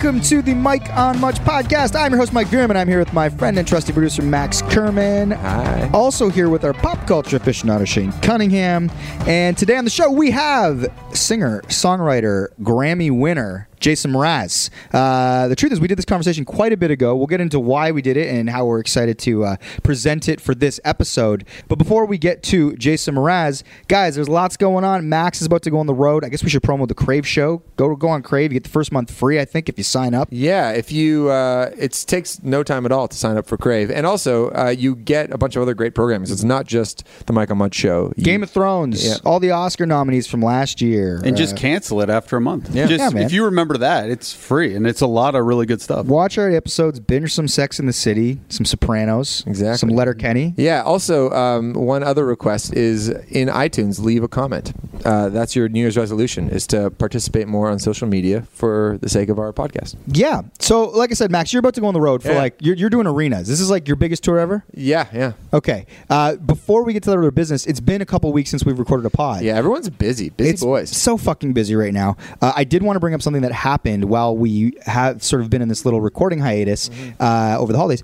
[0.00, 1.96] Welcome to the Mike on Much podcast.
[1.98, 2.76] I'm your host, Mike Veerman.
[2.76, 5.32] I'm here with my friend and trusty producer, Max Kerman.
[5.32, 5.90] Hi.
[5.92, 8.92] Also here with our pop culture aficionado, Shane Cunningham.
[9.26, 14.70] And today on the show, we have singer, songwriter, Grammy winner, Jason Mraz.
[14.92, 17.14] Uh, the truth is, we did this conversation quite a bit ago.
[17.16, 20.40] We'll get into why we did it and how we're excited to uh, present it
[20.40, 21.44] for this episode.
[21.68, 25.08] But before we get to Jason Mraz, guys, there's lots going on.
[25.08, 26.24] Max is about to go on the road.
[26.24, 27.62] I guess we should promo the Crave show.
[27.76, 28.52] Go go on Crave.
[28.52, 30.28] You get the first month free, I think, if you sign up.
[30.30, 33.90] Yeah, if you, uh, it takes no time at all to sign up for Crave,
[33.90, 36.30] and also uh, you get a bunch of other great programs.
[36.30, 38.12] It's not just the Michael Mudd Show.
[38.16, 39.14] You- Game of Thrones, Yeah.
[39.24, 41.20] all the Oscar nominees from last year.
[41.24, 42.70] and just Uh, cancel it after a month.
[42.74, 42.86] Yeah.
[42.86, 43.22] Just, Yeah, man.
[43.24, 46.06] if you remember that, it's free and it's a lot of really good stuff.
[46.06, 49.76] watch our episodes, binge some Sex in the City, some Sopranos, Exactly.
[49.76, 50.54] some Letterkenny.
[50.56, 50.82] Yeah.
[50.82, 54.72] Also, um, one other request is in iTunes, leave a comment.
[55.04, 59.08] Uh, that's your New Year's resolution: is to participate more on social media for the
[59.08, 59.96] sake of our podcast.
[60.06, 60.42] Yeah.
[60.58, 62.38] So, like I said, Max, you're about to go on the road for Yeah.
[62.38, 63.46] like you're, you're doing arenas.
[63.48, 64.64] This is like your biggest tour ever.
[64.74, 65.86] Yeah, yeah, Okay.
[66.10, 68.78] Uh, before we get to the other business, it's been a couple weeks since we've
[68.78, 69.42] recorded a pod.
[69.42, 69.56] yeah.
[69.56, 70.90] Everyone's busy, busy it's boys.
[70.96, 72.16] so fucking busy right now.
[72.40, 75.50] Uh, I did want to bring up something that happened while we have sort of
[75.50, 77.10] been in this little recording hiatus Mm-hmm.
[77.20, 78.02] uh, over the holidays.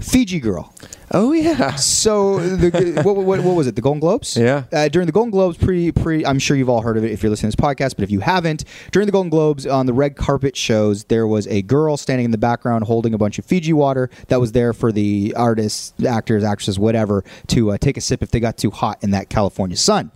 [0.00, 0.72] Fiji girl.
[1.12, 1.74] Oh yeah.
[1.74, 3.74] So the what, what, what was it?
[3.74, 4.36] The Golden Globes.
[4.36, 4.64] Yeah.
[4.72, 7.22] Uh, during the Golden Globes, pre pre, I'm sure you've all heard of it if
[7.22, 7.96] you're listening to this podcast.
[7.96, 11.48] But if you haven't, during the Golden Globes on the red carpet shows, there was
[11.48, 14.72] a girl standing in the background holding a bunch of Fiji water that was there
[14.72, 18.70] for the artists, actors, actresses, whatever, to uh, take a sip if they got too
[18.70, 20.10] hot in that California sun.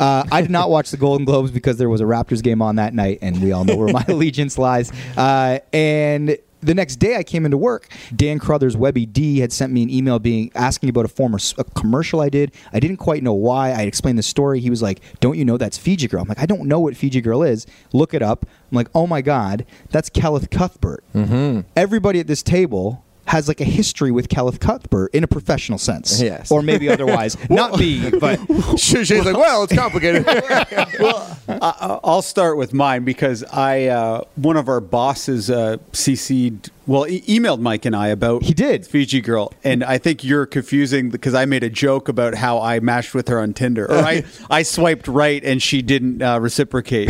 [0.00, 2.76] Uh, I did not watch the Golden Globes because there was a Raptors game on
[2.76, 4.90] that night, and we all know where my allegiance lies.
[5.16, 9.72] Uh, and the next day I came into work, Dan Crothers Webby D had sent
[9.72, 12.52] me an email being asking about a former a commercial I did.
[12.72, 13.70] I didn't quite know why.
[13.70, 14.60] I explained the story.
[14.60, 16.96] He was like, "Don't you know that's Fiji Girl?" I'm like, "I don't know what
[16.96, 18.44] Fiji Girl is." Look it up.
[18.70, 21.60] I'm like, "Oh my god, that's Kelleth Cuthbert." Mm-hmm.
[21.76, 26.20] Everybody at this table has like a history with Kelleth Cuthbert in a professional sense,
[26.20, 26.50] Yes.
[26.50, 27.36] or maybe otherwise.
[27.50, 28.40] Not me, but
[28.78, 30.24] She's like, well, it's complicated.
[31.48, 37.06] I- I'll start with mine because I uh, one of our bosses uh, CC'd well
[37.06, 38.86] e- emailed Mike and I about He did.
[38.86, 42.80] Fiji girl, and I think you're confusing because I made a joke about how I
[42.80, 47.08] matched with her on Tinder, or I I swiped right and she didn't uh, reciprocate,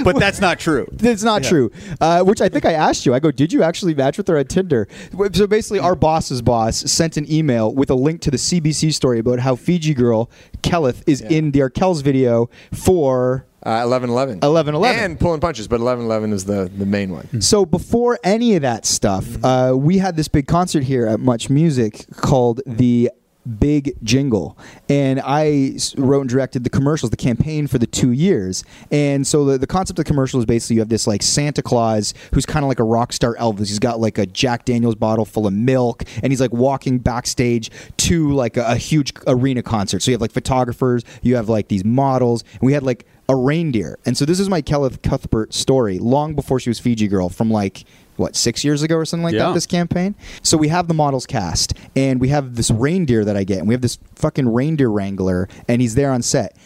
[0.04, 0.86] but that's not true.
[1.00, 1.70] It's not true.
[2.00, 3.14] Uh, which I think I asked you.
[3.14, 4.88] I go, did you actually match with her on Tinder?
[5.32, 9.18] So basically, our boss's boss sent an email with a link to the CBC story
[9.18, 10.30] about how Fiji girl
[10.62, 13.46] Kelleth is in the Arkells video for.
[13.66, 14.40] Uh, 11 11.
[14.40, 14.84] 11-11.
[14.86, 17.42] And pulling punches, but 11 11 is the, the main one.
[17.42, 21.50] So before any of that stuff, uh, we had this big concert here at Much
[21.50, 23.10] Music called the
[23.58, 24.56] Big Jingle,
[24.88, 28.64] and I wrote and directed the commercials, the campaign for the two years.
[28.90, 31.62] And so the, the concept of the commercial is basically you have this like Santa
[31.62, 33.68] Claus who's kind of like a rock star Elvis.
[33.68, 37.70] He's got like a Jack Daniels bottle full of milk, and he's like walking backstage
[37.98, 40.02] to like a, a huge arena concert.
[40.02, 43.36] So you have like photographers, you have like these models, and we had like a
[43.36, 43.98] reindeer.
[44.06, 47.50] And so this is my Kelleth Cuthbert story, long before she was Fiji Girl, from
[47.50, 47.84] like
[48.18, 49.54] what six years ago or something like that.
[49.54, 50.14] This campaign.
[50.42, 53.68] So we have the models cast, and we have this reindeer that I get, and
[53.68, 56.56] we have this fucking reindeer wrangler, and he's there on set.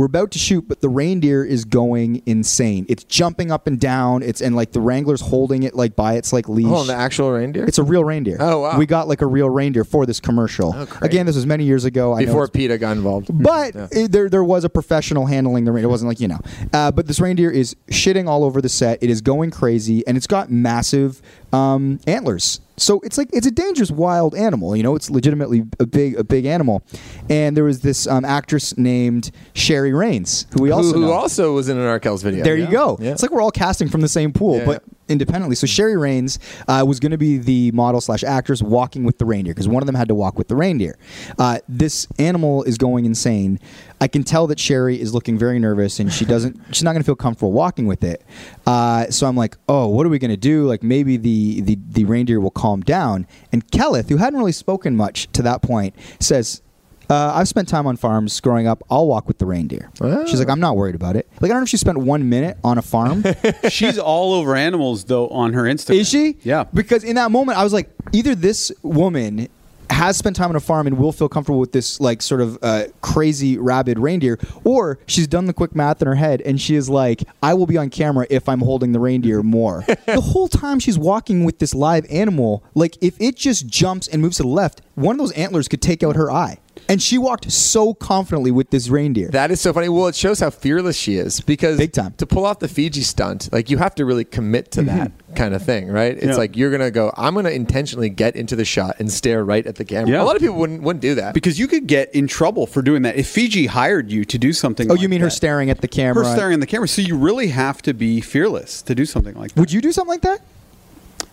[0.00, 2.86] We're about to shoot, but the reindeer is going insane.
[2.88, 4.22] It's jumping up and down.
[4.22, 6.68] It's and like the wrangler's holding it like by its like leash.
[6.70, 7.66] Oh, the actual reindeer?
[7.66, 8.38] it's a real reindeer.
[8.40, 8.78] Oh, wow.
[8.78, 10.72] We got like a real reindeer for this commercial.
[10.74, 10.88] Oh.
[11.02, 12.14] Again, this was many years ago.
[12.14, 13.28] I know Before PETA got involved.
[13.30, 13.88] but Yeah.
[13.92, 15.88] it- there there was a professional handling the reindeer.
[15.88, 16.40] It wasn't like you know.
[16.72, 19.02] Uh, but this reindeer is shitting all over the set.
[19.02, 21.20] It is going crazy, and it's got massive
[21.52, 22.60] um, antlers.
[22.80, 24.74] So it's like it's a dangerous wild animal.
[24.74, 26.82] You know, it's legitimately a big a big animal.
[27.28, 31.54] And there was this um, actress named Sherry Rains, who we also who, who also
[31.54, 32.42] was in an Arkells video.
[32.42, 32.96] There you go.
[33.00, 33.12] Yeah.
[33.12, 35.56] It's like we're all casting from the same pool, Yeah, but independently.
[35.56, 36.38] So Sherry Rains
[36.68, 39.82] uh, was going to be the model slash actress walking with the reindeer because one
[39.82, 40.98] of them had to walk with the reindeer.
[41.38, 43.58] Uh, this animal is going insane.
[44.00, 46.58] I can tell that Sherry is looking very nervous and she doesn't.
[46.72, 48.24] she's not going to feel comfortable walking with it.
[48.66, 50.66] Uh, so I'm like, oh, what are we going to do?
[50.66, 53.26] Like maybe the, the the reindeer will calm down.
[53.52, 56.62] And Kelleth, who hadn't really spoken much to that point, says.
[57.10, 58.84] Uh, I've spent time on farms growing up.
[58.88, 59.90] I'll walk with the reindeer.
[60.00, 60.24] Ah.
[60.26, 61.28] She's like, I'm not worried about it.
[61.40, 63.24] Like, I don't know if she spent one minute on a farm.
[63.68, 65.96] She's all over animals though on her Instagram.
[65.96, 66.36] Is she?
[66.44, 66.64] Yeah.
[66.72, 69.48] Because in that moment, I was like, either this woman
[69.90, 72.56] has spent time on a farm and will feel comfortable with this like sort of
[72.62, 76.76] uh, crazy rabid reindeer, or she's done the quick math in her head and she
[76.76, 79.84] is like, I will be on camera if I'm holding the reindeer more.
[80.06, 84.22] the whole time she's walking with this live animal, like if it just jumps and
[84.22, 86.58] moves to the left, one of those antlers could take out her eye.
[86.88, 89.28] And she walked so confidently with this reindeer.
[89.28, 89.88] That is so funny.
[89.88, 92.14] Well, it shows how fearless she is because Big time.
[92.18, 94.98] to pull off the Fiji stunt, like you have to really commit to mm-hmm.
[94.98, 96.16] that kind of thing, right?
[96.16, 96.36] It's Yeah.
[96.36, 97.12] like you're gonna go.
[97.16, 100.10] I'm gonna intentionally get into the shot and stare right at the camera.
[100.10, 100.22] Yeah.
[100.22, 101.34] A lot of people wouldn't wouldn't do that.
[101.34, 104.52] because you could get in trouble for doing that if Fiji hired you to do
[104.52, 104.90] something.
[104.90, 106.24] oh, like you mean her staring at the camera?
[106.24, 106.88] Her staring at the camera.
[106.88, 109.60] So you really have to be fearless to do something like that.
[109.60, 110.40] Would you do something like that?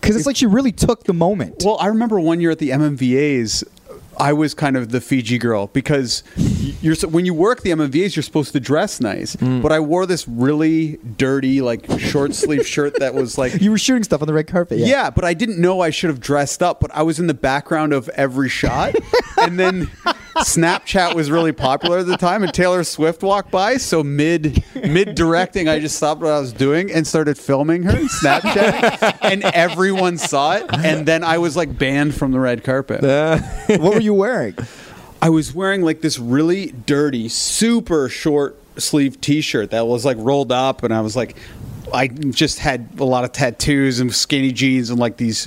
[0.00, 1.62] Because it's like she really took the moment.
[1.64, 3.64] Well, I remember one year at the MMVA's,
[4.20, 6.22] I was kind of the Fiji girl because
[6.80, 9.36] you're so- when you work the MMVA's, you're supposed to dress nice.
[9.36, 9.62] Mm.
[9.62, 13.60] But I wore this really dirty, like short sleeve shirt that was like.
[13.60, 14.78] you were shooting stuff on the red carpet.
[14.78, 15.10] Yeah.
[15.10, 16.80] but I didn't know I should have dressed up.
[16.80, 18.94] But I was in the background of every shot,
[19.40, 19.90] and then
[20.44, 23.76] Snapchat was really popular at the time, and Taylor Swift walked by.
[23.76, 27.96] So mid mid directing, I just stopped what I was doing and started filming her
[27.96, 30.66] in Snapchat, and everyone saw it.
[30.72, 33.02] And then I was like banned from the red carpet.
[33.80, 34.56] what were you wearing?
[35.20, 40.52] I was wearing like this really dirty, super short sleeve T-shirt that was like rolled
[40.52, 41.36] up, and I was like,
[41.92, 45.46] I just had a lot of tattoos and skinny jeans and like these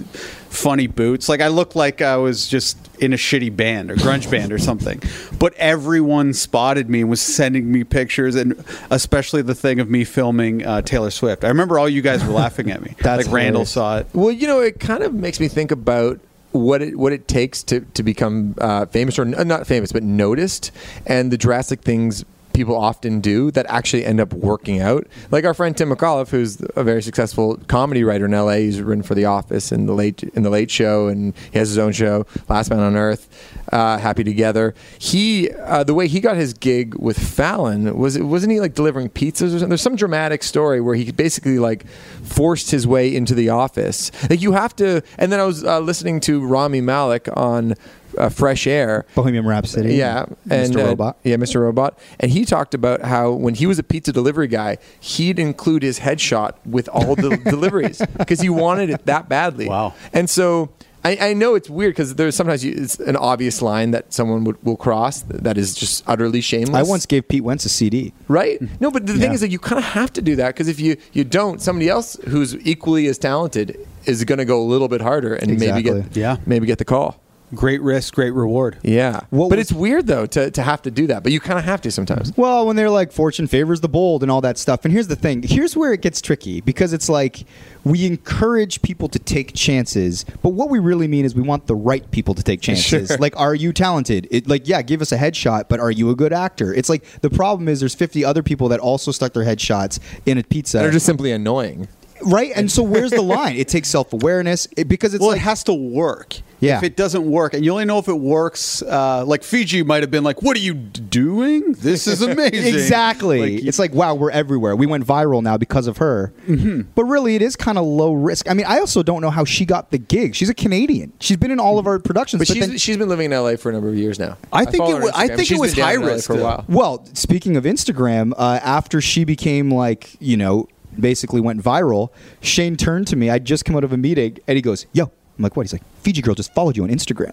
[0.50, 1.30] funny boots.
[1.30, 4.60] Like I looked like I was just in a shitty band or grunge band or
[4.60, 5.02] something.
[5.40, 10.04] But everyone spotted me and was sending me pictures, and especially the thing of me
[10.04, 11.44] filming uh, Taylor Swift.
[11.44, 12.96] I remember all you guys were laughing at me.
[13.02, 14.08] That's like Randall saw it.
[14.14, 16.20] Well, you know, it kind of makes me think about
[16.52, 20.04] what it what it takes to to become uh, famous or n- not famous, but
[20.04, 20.72] noticed,
[21.08, 25.08] and the drastic things people often do that actually end up working out.
[25.30, 28.56] Like our friend Tim McAuliffe, who's a very successful comedy writer in LA.
[28.56, 31.70] He's written for The Office and the late in the Late Show, and he has
[31.70, 33.30] his own show, Last Man on Earth,
[33.72, 34.74] uh, Happy Together.
[35.00, 39.10] He uh, the way he got his gig with Fallon was wasn't he like delivering
[39.10, 39.70] pizzas or something?
[39.70, 41.88] There's some dramatic story where he basically like
[42.24, 44.12] forced his way into the office.
[44.30, 45.02] Like you have to.
[45.18, 47.76] And then I was uh, listening to Rami Malek on
[48.18, 49.06] uh, Fresh Air.
[49.16, 49.96] Bohemian Rhapsody.
[49.96, 50.84] Yeah, and Mr.
[50.84, 51.18] uh, Robot.
[51.24, 51.62] yeah, Mr.
[51.62, 55.84] Robot, and he talked about how when he was a pizza delivery guy, he'd include
[55.84, 59.68] his headshot with all the deliveries because he wanted it that badly.
[59.68, 59.94] Wow.
[60.14, 60.70] And so
[61.04, 64.44] I, I know it's weird because there's sometimes you, it's an obvious line that someone
[64.44, 66.76] would, will cross that is just utterly shameless.
[66.76, 68.14] I once gave Pete Wentz a CD.
[68.28, 68.60] Right?
[68.80, 70.80] No, but the thing is that you kind of have to do that because if
[70.80, 74.88] you, you don't, somebody else who's equally as talented is going to go a little
[74.88, 76.38] bit harder and maybe get Yeah.
[76.46, 77.21] maybe get the call.
[77.54, 78.78] Great risk, great reward.
[78.82, 81.22] Yeah, What but was- it's weird though to, to have to do that.
[81.24, 82.32] But you kind of have to sometimes.
[82.38, 84.86] Well, when they're like fortune favors the bold and all that stuff.
[84.86, 85.44] And here's the thing.
[85.44, 87.46] Here's where it gets tricky because it's like
[87.84, 91.76] we encourage people to take chances, but what we really mean is we want the
[91.76, 93.08] right people to take chances.
[93.10, 93.18] Sure.
[93.18, 94.28] Like, are you talented?
[94.32, 96.74] It, like, yeah, give us a headshot, but are you a good actor?
[96.74, 100.38] It's like the problem is there's 50 other people that also stuck their headshots in
[100.38, 101.88] a pizza, They're just simply annoying.
[102.24, 102.52] right?
[102.56, 103.56] And so where's the line?
[103.58, 106.38] It takes self awareness because it's well, like it has to work.
[106.62, 106.78] Yeah.
[106.78, 110.04] If it doesn't work, and you only know if it works, uh, like Fiji might
[110.04, 111.74] have been like, "What are you doing?
[111.74, 113.56] This is amazing." Exactly.
[113.56, 114.76] Like, it's like, wow, we're everywhere.
[114.76, 116.32] We went viral now because of her.
[116.48, 116.82] Mm-hmm.
[116.96, 118.50] But really, it is kind of low risk.
[118.50, 120.36] I mean, I also don't know how she got the gig.
[120.36, 121.14] She's a Canadian.
[121.20, 122.40] She's been in all of our productions.
[122.42, 124.38] But, But, she's, then, she's been living in LA for a number of years now.
[124.54, 126.44] I think follow it her wa- I think She's it was high risk, for a
[126.44, 126.66] while.
[126.70, 130.68] well, speaking of Instagram, uh, after she became like, you know,
[131.00, 132.10] basically went viral,
[132.42, 133.30] Shane turned to me.
[133.30, 135.12] I'd just come out of a meeting and he goes, Yo,
[135.42, 135.64] I'm like, what?
[135.64, 137.32] He's like, Fiji girl just followed you on Instagram.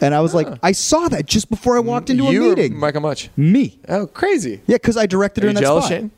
[0.00, 0.58] And I was like, ah.
[0.62, 2.76] I saw that just before I walked into you a or meeting.
[2.76, 3.30] Michael Much.
[3.36, 3.78] me.
[3.88, 4.60] Oh, crazy.
[4.66, 5.96] Yeah, because I directed Are her you in that jealous, spot.
[5.98, 6.10] Shane?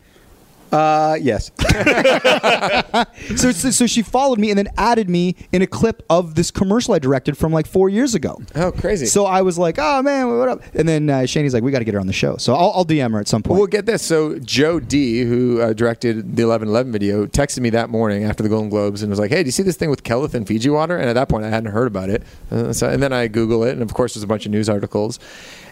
[0.74, 1.50] Uh, yes.
[3.36, 6.50] So, so, so she followed me and then added me in a clip of this
[6.50, 8.40] commercial I directed from like four years ago.
[8.54, 9.06] Oh, crazy.
[9.06, 10.62] So I was like, oh man, what up?
[10.74, 12.36] And then uh, Shaney's like, we got to get her on the show.
[12.36, 13.58] So I'll, I'll DM her at some point.
[13.58, 14.02] We'll get this.
[14.02, 18.48] So Joe D, who uh, directed the 1111 video, texted me that morning after the
[18.48, 20.70] Golden Globes and was like, "Hey, do you see this thing with Kelleth and Fiji
[20.70, 22.22] water?" And at that point, I hadn't heard about it.
[22.50, 24.68] Uh, so, and then I Google it, and of course, there's a bunch of news
[24.68, 25.18] articles.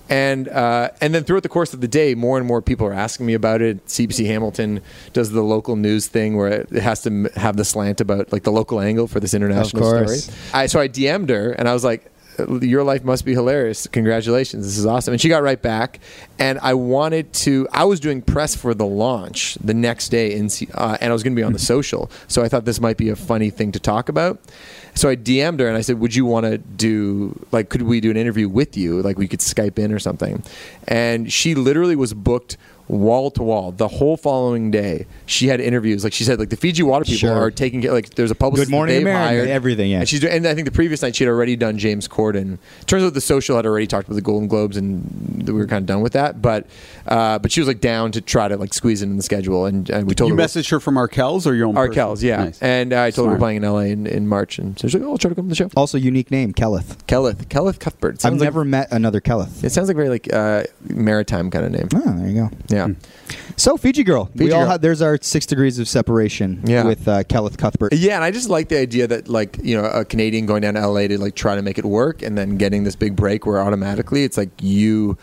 [0.09, 2.93] And uh, and then throughout the course of the day, more and more people are
[2.93, 3.85] asking me about it.
[3.87, 4.81] CBC Hamilton
[5.13, 8.53] does the local news thing where it has to have the slant about like the
[8.53, 10.19] local angle for this international story.
[10.53, 12.11] I so I DM'd her and I was like,
[12.61, 13.87] "Your life must be hilarious!
[13.87, 16.01] Congratulations, this is awesome!" And she got right back.
[16.39, 17.69] And I wanted to.
[17.73, 21.23] I was doing press for the launch the next day, in, uh, and I was
[21.23, 22.11] going to be on the social.
[22.29, 24.41] So I thought this might be a funny thing to talk about.
[24.95, 27.71] So I DM'd her and I said, "Would you want to do like?
[27.71, 29.01] Could we do an interview with you?
[29.03, 30.43] Like we could Skype in or something?"
[30.87, 32.57] And she literally was booked
[32.93, 35.07] wall to wall the whole following day.
[35.27, 36.05] She had interviews.
[36.05, 37.35] Like she said, like the Fiji water people Sure.
[37.35, 37.93] are taking care.
[37.93, 38.69] Like there's a publicist.
[38.71, 40.01] Good Morning that they've America, hired, everything, yeah.
[40.01, 40.33] And she's doing.
[40.35, 42.59] And I think the previous night she had already done James Corden.
[42.87, 45.83] Turns out the social had already talked about the Golden Globes, and we were kind
[45.83, 46.43] of done with that.
[46.43, 46.67] But
[47.09, 49.65] uh, but she was like down to try to like squeeze it in the schedule,
[49.67, 50.43] and, and we told You her.
[50.43, 51.75] messaged her from Arkells or your own?
[51.77, 52.29] Arkells, person?
[52.29, 52.59] yeah, Nice.
[52.63, 54.95] and uh, I told her we're playing in LA in, in March, and so she's
[55.01, 56.97] like, "Oh, I'll try to come to the show." Also, unique name, Kelleth.
[57.07, 58.25] Kelleth, Kelleth Cuthbert.
[58.25, 59.65] I've like- never met another Kelleth.
[59.65, 61.89] It sounds like very like uh, maritime kind of name.
[61.95, 62.51] Oh, there you go.
[62.69, 62.82] Yeah.
[63.57, 64.71] So Fiji girl, we all girl.
[64.71, 64.81] have.
[64.81, 66.85] There's our six degrees of separation Yeah.
[66.85, 67.93] with uh, Kelleth Cuthbert.
[67.93, 70.75] Yeah, and I just like the idea that like you know a Canadian going down
[70.75, 73.47] to LA to like try to make it work, and then getting this big break
[73.47, 75.17] where automatically it's like you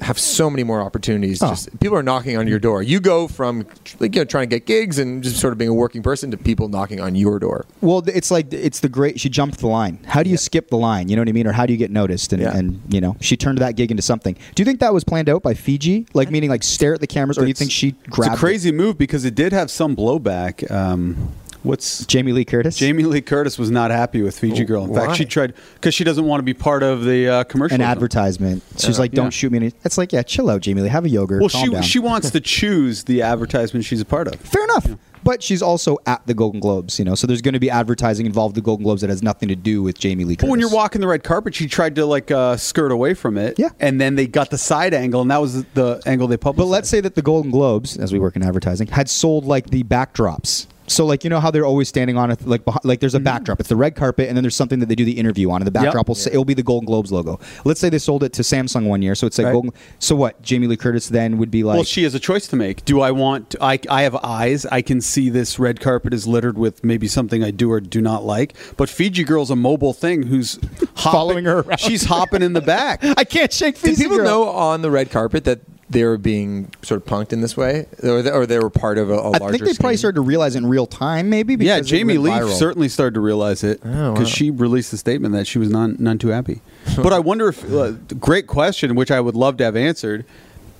[0.00, 1.42] have so many more opportunities.
[1.42, 1.48] Oh.
[1.48, 2.82] Just people are knocking on your door.
[2.82, 3.66] You go from
[3.98, 6.30] like you know trying to get gigs and just sort of being a working person
[6.30, 7.64] to people knocking on your door.
[7.80, 9.18] Well, it's like it's the great.
[9.20, 9.98] She jumped the line.
[10.06, 11.08] How do you skip the line?
[11.08, 12.32] You know what I mean, or how do you get noticed?
[12.32, 12.56] And, Yeah.
[12.56, 14.34] and you know, she turned that gig into something.
[14.54, 16.06] Do you think that was planned out by Fiji?
[16.14, 18.06] Like meaning like stare at the cameras, or do you think she grabbed?
[18.08, 18.38] It's grabbed a it?
[18.38, 20.70] crazy move because it did have some blowback.
[20.70, 21.32] Um,
[21.66, 22.76] what's Jamie Lee Curtis?
[22.76, 24.84] Jamie Lee Curtis was not happy with Fiji Girl.
[24.84, 25.06] In Why?
[25.06, 27.74] fact, she tried because she doesn't want to be part of the uh, commercial.
[27.74, 28.62] an advertisement.
[28.78, 29.30] She's Uh, like, "Don't yeah.
[29.30, 29.72] shoot me." Any-.
[29.84, 30.88] It's like, yeah, chill out, Jamie Lee.
[30.88, 31.40] Have a yogurt.
[31.40, 31.82] Well, calm she down.
[31.82, 34.40] she wants to choose the advertisement she's a part of.
[34.40, 34.86] Fair enough.
[35.24, 37.16] But she's also at the Golden Globes, you know.
[37.16, 39.56] So there's going to be advertising involved with the Golden Globes that has nothing to
[39.56, 40.46] do with Jamie Lee Curtis.
[40.46, 43.36] But when you're walking the red carpet, she tried to like uh, skirt away from
[43.36, 43.58] it.
[43.58, 43.70] Yeah.
[43.80, 46.58] and then they got the side angle, and that was the, the angle they published.
[46.58, 49.70] But let's say that the Golden Globes, as we work in advertising, had sold like
[49.70, 50.68] the backdrops.
[50.86, 53.18] So like you know how they're always standing on it like behind, like there's a
[53.18, 53.24] mm-hmm.
[53.24, 53.60] backdrop.
[53.60, 55.66] It's the red carpet, and then there's something that they do the interview on, and
[55.66, 55.84] the Yep.
[55.84, 57.38] backdrop will say it'll be the Golden Globes logo.
[57.64, 59.52] Let's say they sold it to Samsung one year, so it's like Right.
[59.52, 59.72] Golden.
[59.98, 60.40] So what?
[60.42, 61.74] Jamie Lee Curtis then would be like.
[61.76, 62.84] well, she has a choice to make.
[62.84, 63.54] Do I want?
[63.60, 64.66] I I have eyes.
[64.66, 68.00] I can see this red carpet is littered with maybe something I do or do
[68.00, 68.54] not like.
[68.76, 70.54] But Fiji Girl's a mobile thing who's
[70.94, 71.80] hopping, Following her around.
[71.80, 73.00] She's hopping in the back.
[73.16, 73.74] I can't shake.
[73.76, 74.26] Did Fiji people girl.
[74.26, 77.86] know on the red carpet that they were being sort of punked in this way,
[78.02, 79.50] or they, or they were part of a, a I larger?
[79.58, 79.98] think they probably scheme?
[79.98, 81.54] started to realize it in real time, maybe.
[81.64, 82.52] yeah, Because Jamie Lee viral.
[82.58, 84.24] certainly started to realize it because Oh, wow.
[84.24, 86.60] she released a statement that she was none none too happy.
[86.96, 90.24] but I wonder if uh, great question, which I would love to have answered.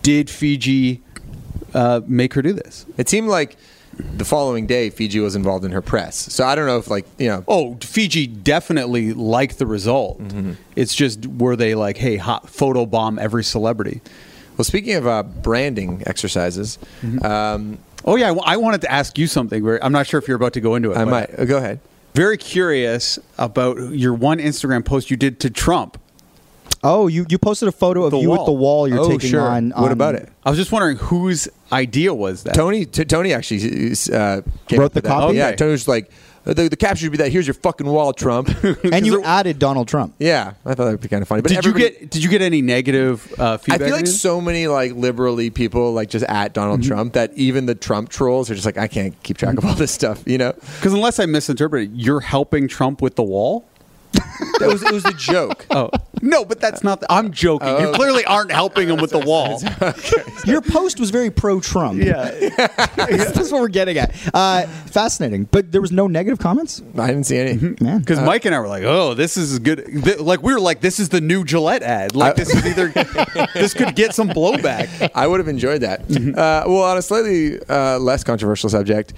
[0.03, 1.03] Did Fiji
[1.75, 2.87] uh, make her do this?
[2.97, 3.57] It seemed like
[3.99, 6.17] the following day Fiji was involved in her press.
[6.33, 7.45] So I don't know if like you know.
[7.49, 10.21] Oh, Fiji definitely liked the result.
[10.21, 10.53] Mm-hmm.
[10.75, 14.01] It's just were they like, hey, hot photo bomb every celebrity?
[14.57, 16.79] Well, speaking of uh, branding exercises,
[17.23, 19.65] um, Oh yeah, I wanted to ask you something.
[19.65, 20.97] Where I'm not sure if you're about to go into it.
[20.97, 21.81] I might go ahead.
[22.15, 26.01] Very curious about your one Instagram post you did to Trump.
[26.85, 28.41] Oh, you, you posted a photo of The you wall.
[28.41, 29.41] at the wall you're Oh, taking sure.
[29.41, 30.29] on, What about it?
[30.45, 32.55] I was just wondering whose idea was that.
[32.55, 35.09] Tony t- Tony actually uh, came Wrote up the with that.
[35.09, 35.37] copy?
[35.37, 35.57] Yeah, Okay.
[35.57, 36.11] Tony was like,
[36.55, 37.31] the, the caption should be that.
[37.33, 38.49] Here's your fucking wall, Trump.
[38.93, 40.15] And you added Donald Trump.
[40.19, 41.43] yeah, I thought that would be kind of funny.
[41.43, 43.83] But did you get did you get any negative uh, feedback?
[43.83, 46.89] I feel like so many like liberally people like just at Donald Mm-hmm.
[46.89, 49.75] Trump that even the Trump trolls are just like I can't keep track of all
[49.75, 50.23] this stuff.
[50.27, 53.67] You know, Because unless I misinterpreted, you're helping Trump with the wall.
[54.59, 55.67] That was it was a joke.
[55.77, 55.91] Oh
[56.23, 57.01] no, but that's not.
[57.01, 57.69] The, I'm joking.
[57.69, 57.97] Oh, you okay.
[57.99, 59.61] clearly aren't helping him with the wall.
[60.51, 62.03] Your post was very pro Trump.
[62.03, 62.31] yeah,
[62.97, 64.15] That's what we're getting at.
[64.33, 65.45] Uh, fascinating.
[65.45, 66.81] But there was no negative comments?
[66.97, 67.75] I didn't see any.
[67.81, 67.99] Man.
[68.01, 70.81] because Mike and I were like, "Oh, this is good." Th- like we were like,
[70.81, 72.89] "This is the new Gillette ad." Like I- this is either
[73.53, 75.11] this could get some blowback.
[75.15, 76.09] I would have enjoyed that.
[76.09, 76.31] Mm-hmm.
[76.31, 79.13] Uh, well, on a slightly uh, less controversial subject,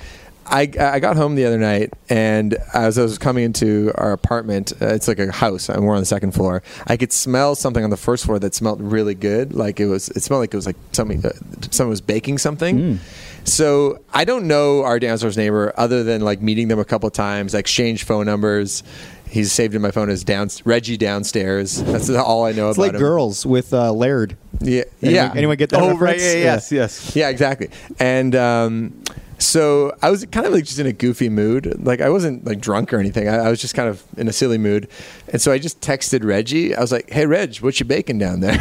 [0.51, 4.73] I, I got home the other night, and as I was coming into our apartment,
[4.81, 6.63] uh, it's like a house, and we're on the second floor.
[6.87, 9.53] I could smell something on the first floor that smelled really good.
[9.55, 11.31] Like it was, it smelled like it was like somebody, uh,
[11.71, 12.79] someone was baking something.
[12.79, 12.99] Mm.
[13.45, 17.13] So I don't know our downstairs neighbor other than like meeting them a couple of
[17.13, 18.83] times, I exchanged phone numbers.
[19.31, 21.83] He's saved in my phone as down Reggie downstairs.
[21.83, 23.01] That's all I know It's about like him.
[23.01, 24.37] girls with uh, Laird.
[24.61, 25.33] Yeah, Anyone, yeah.
[25.37, 26.01] Anyone get that oh reference?
[26.01, 27.17] right, yeah, yes, yes.
[27.17, 27.71] Yeah, exactly.
[28.01, 29.03] And um,
[29.39, 31.85] so I was kind of like just in a goofy mood.
[31.87, 33.29] Like I wasn't like drunk or anything.
[33.29, 34.89] I, I was just kind of in a silly mood.
[35.33, 36.75] And so I just texted Reggie.
[36.75, 38.57] I was like, "Hey, Reg, what you baking down there?"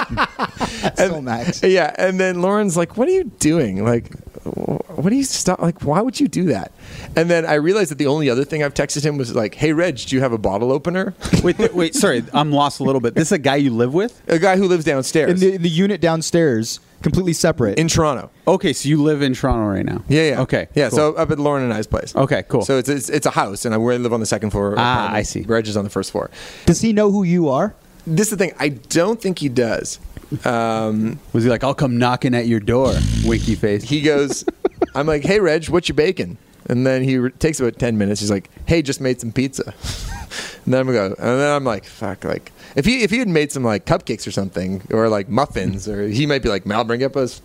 [0.00, 1.62] That's so Max.
[1.62, 1.94] yeah.
[1.98, 3.84] And then Lauren's like, "What are you doing?
[3.84, 4.12] Like,
[4.44, 5.60] what do you stop?
[5.60, 6.72] Like, why would you do that?"
[7.16, 9.72] And then I realized that the only other thing I've texted him was like, "Hey,
[9.72, 11.94] Reg, do you have a bottle opener?" Wait, th- wait.
[11.94, 13.14] Sorry, I'm lost a little bit.
[13.14, 14.20] This is a guy you live with?
[14.28, 17.78] a guy who lives downstairs In the, the unit downstairs, completely separate.
[17.78, 18.30] in Toronto.
[18.48, 20.02] Okay, so you live in Toronto right now?
[20.08, 20.40] Yeah, yeah.
[20.40, 20.96] Okay, Yeah, cool.
[20.98, 22.16] so up at Lauren and I's place.
[22.16, 22.62] Okay, cool.
[22.62, 24.74] So it's it's, it's a house, and I we live on the second floor.
[24.76, 25.12] Ah.
[25.12, 25.42] I see.
[25.42, 26.30] Reg is on the first floor.
[26.66, 27.74] Does he know who you are?
[28.06, 28.52] This is the thing.
[28.58, 29.98] I don't think he does.
[30.44, 32.92] Um, was he like, "I'll come knocking at your door"?
[33.24, 33.84] Winky face.
[33.84, 34.44] he goes,
[34.94, 36.36] I'm like, hey, Reg, what you baking?
[36.66, 38.20] And then he re- takes about 10 minutes.
[38.20, 39.74] He's like, hey, just made some pizza.
[40.64, 43.28] And then I'm go, and then I'm like, fuck, like if he if he had
[43.28, 46.84] made some like cupcakes or something, or like muffins, or he might be like, Mal,
[46.84, 47.42] bring up us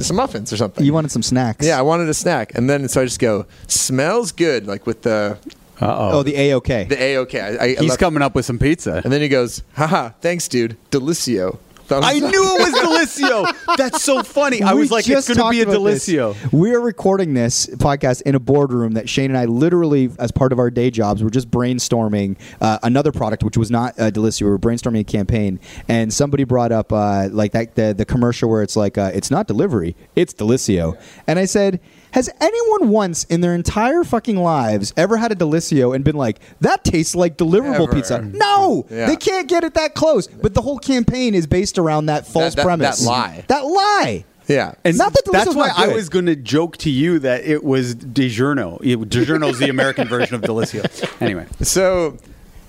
[0.00, 0.82] some muffins or something.
[0.84, 1.66] You wanted some snacks.
[1.66, 5.02] yeah, I wanted a snack, and then so I just go, smells good, like with
[5.02, 5.36] the
[5.82, 6.84] Uh Oh, the A OK.
[6.84, 7.40] the a okay.
[7.60, 9.02] I, I He's left- coming up with some pizza.
[9.04, 11.58] and then he goes, haha, thanks, dude, Delissio.
[11.92, 12.30] Thumbs I up.
[12.32, 13.76] knew it was Delissio.
[13.76, 14.62] That's so funny.
[14.62, 16.08] I was like, it's going to be a about this.
[16.08, 16.52] Delissio.
[16.52, 20.52] We are recording this podcast in a boardroom that Shane and I literally, as part
[20.52, 24.42] of our day jobs, were just brainstorming uh, another product, which was not uh, Delissio.
[24.42, 28.48] We were brainstorming a campaign, and somebody brought up uh, like that the, the commercial
[28.48, 31.78] where it's like, uh, it's not delivery, it's Delissio, and I said.
[32.12, 36.38] Has anyone once in their entire fucking lives ever had a Delissio and been like,
[36.60, 37.92] that tastes like deliverable Ever.
[37.94, 38.18] pizza?
[38.20, 38.34] Mm.
[38.34, 38.86] No!
[38.90, 39.06] Yeah.
[39.06, 40.26] They can't get it that close.
[40.26, 43.00] But the whole campaign is based around that false that- premise.
[43.00, 43.44] that lie.
[43.48, 44.24] That lie.
[44.48, 44.74] Yeah.
[44.84, 45.94] And Not that that's why not I good.
[45.94, 48.80] was going to joke to you that it was DiGiorno.
[48.82, 50.82] It- DiGiorno is the American version of Delissio.
[51.22, 52.18] Anyway, So,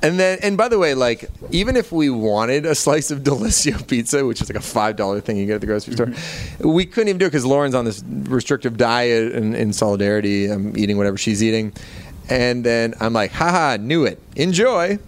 [0.04, 3.88] and then, and by the way, like, even if we wanted a slice of Delissio
[3.88, 6.70] pizza, which is like a five dollar thing you get at the grocery store, mm-hmm.
[6.70, 10.48] we couldn't even do it because Lauren's on this restrictive diet and in solidarity.
[10.48, 11.74] I'm eating whatever she's eating,
[12.30, 15.00] and then I'm like, haha, knew it, enjoy.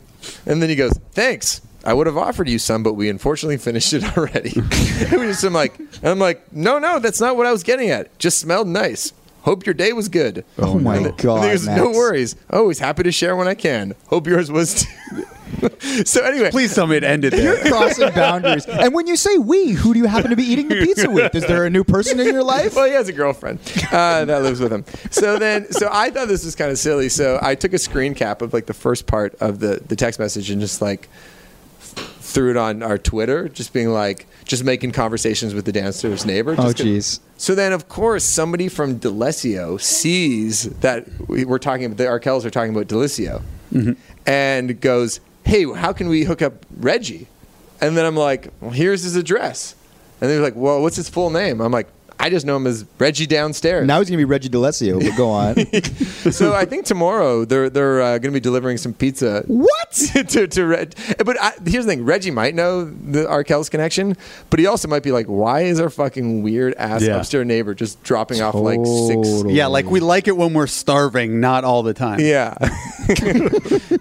[0.45, 1.61] And then he goes, thanks.
[1.83, 4.53] I would have offered you some, but we unfortunately finished it already.
[4.55, 7.91] and we just, I'm like, I'm like, no, no, that's not what I was getting
[7.91, 8.17] at.
[8.17, 9.13] Just smelled nice.
[9.45, 10.43] Hope your day was good.
[10.57, 12.35] Oh, my God, and he goes, no worries.
[12.49, 13.93] Always happy to share when I can.
[14.07, 15.25] Hope yours was too.
[16.05, 18.65] so anyway, please tell me it ended You're crossing boundaries.
[18.65, 21.35] And when you say we, who do you happen to be eating the pizza with?
[21.35, 22.75] Is there a new person in your life?
[22.75, 23.59] Well, he has a girlfriend
[23.91, 24.83] uh, that lives with him.
[25.11, 27.09] So then, so I thought this was kind of silly.
[27.09, 30.19] So I took a screen cap of like the first part of the the text
[30.19, 31.07] message and just like
[32.35, 36.53] threw it on our Twitter, just being like, just making conversations with the downstairs neighbor.
[36.57, 37.21] Oh, jeez.
[37.37, 42.43] So then, of course, somebody from Delissio sees that we- we're talking about the Arkells
[42.45, 43.41] are talking about Delissio,
[43.73, 43.93] mm-hmm.
[44.25, 47.27] and goes, "Hey, how can we hook up Reggie?"
[47.81, 49.73] And then I'm like, well, "Here's his address,"
[50.19, 51.87] and they're like, "Well, what's his full name?" I'm like,
[52.19, 55.15] "I just know him as Reggie downstairs." Now he's going to be Reggie D'Alessio, but
[55.17, 55.55] go on.
[56.31, 59.43] so I think tomorrow they're they're uh, going to be delivering some pizza.
[59.47, 59.91] what?
[60.29, 60.93] to, to Reg.
[61.23, 64.15] But I, here's the thing: Reggie might know the Arkell's connection,
[64.49, 67.17] but he also might be like, "Why is our fucking weird ass Yeah.
[67.17, 69.27] upstairs neighbor just dropping off like six?
[69.27, 69.53] Totally.
[69.53, 72.19] Yeah, like we like it when we're starving, not all the time.
[72.19, 72.55] Yeah.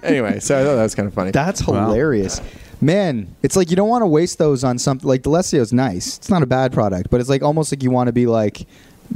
[0.03, 1.31] anyway, so I thought that was kind of funny.
[1.31, 1.87] That's Wow.
[1.87, 2.41] hilarious.
[2.85, 6.19] Man, it's like you don't want to waste those on something like Delissio's nice.
[6.19, 8.67] It's not a bad product, but it's like almost like you want to be like,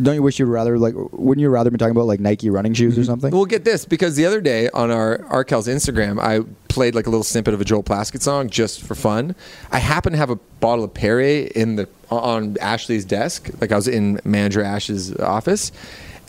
[0.01, 2.73] don't you wish you'd rather like, wouldn't you rather be talking about like Nike running
[2.73, 3.11] shoes or mm-hmm.
[3.11, 3.31] something?
[3.31, 7.11] We'll get this because the other day on our Arkell's Instagram, I played like a
[7.11, 9.35] little snippet of a Joel Plaskett song just for fun.
[9.71, 13.77] I happen to have a bottle of Perrier in the on Ashley's desk, like I
[13.77, 15.73] was in manager Ash's office,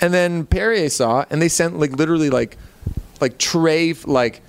[0.02, 2.58] and then Perrier saw and they sent like literally like
[3.22, 4.42] like tray like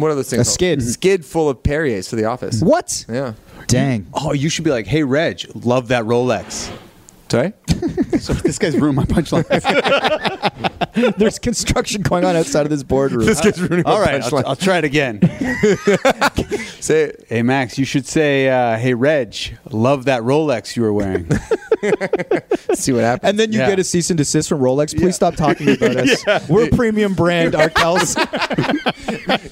[0.00, 0.42] what are those things?
[0.42, 0.54] A called?
[0.54, 0.82] skid.
[0.82, 2.60] skid full of Perriers for the office.
[2.62, 3.04] what?
[3.08, 3.34] Yeah.
[3.66, 4.06] Dang.
[4.14, 6.74] Oh, you should be like, hey, Reg, love that Rolex.
[7.28, 7.52] Sorry.
[8.18, 9.46] So this guy's ruined my punchline.
[11.18, 13.24] There's construction going on outside of this boardroom.
[13.26, 14.42] this guy's ruining my all right, punchline.
[14.44, 15.20] I'll, I'll try it again.
[16.80, 17.12] Say.
[17.28, 19.34] Hey, Max, you should say, uh, hey, Reg,
[19.70, 21.28] love that Rolex you were wearing.
[22.74, 23.28] see what happens.
[23.30, 23.68] And then you Yeah.
[23.68, 24.96] get a cease and desist from Rolex.
[24.98, 26.48] Please stop talking about us.
[26.48, 28.16] We're a premium brand, Arkells.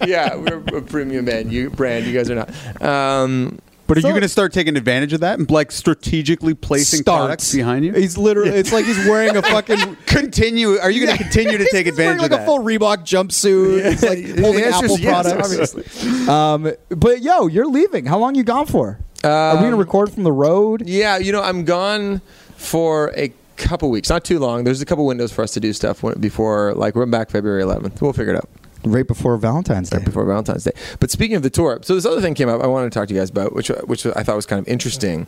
[0.06, 1.50] yeah, we're a premium man.
[1.50, 2.06] You brand.
[2.06, 2.82] You guys are not.
[2.82, 6.54] Um, But are So- you going to start taking advantage of that and like strategically
[6.54, 7.92] placing products behind you?
[7.92, 8.50] He's literally.
[8.50, 9.96] It's like he's wearing a fucking.
[10.06, 10.76] continue.
[10.78, 12.98] Are you going to continue to take He's wearing advantage like of a full Reebok
[13.04, 13.90] jumpsuit.
[13.90, 15.50] He's like The holding answer is Apple yes, products.
[15.74, 16.26] obviously.
[16.28, 18.06] Um, but yo, you're leaving.
[18.06, 18.98] How long you gone for?
[19.22, 20.82] Are we gonna Um, record from the road?
[20.86, 22.20] Yeah, you know, I'm gone
[22.56, 24.64] for a couple weeks, not too long.
[24.64, 28.00] There's a couple windows for us to do stuff before, like we're back February 11th.
[28.02, 28.48] We'll figure it out
[28.86, 29.96] Right before Valentine's Day.
[29.98, 30.70] right before Valentine's Day.
[31.00, 32.62] But speaking of the tour, so this other thing came up.
[32.62, 34.68] I wanted to talk to you guys about, which which I thought was kind of
[34.68, 35.26] interesting,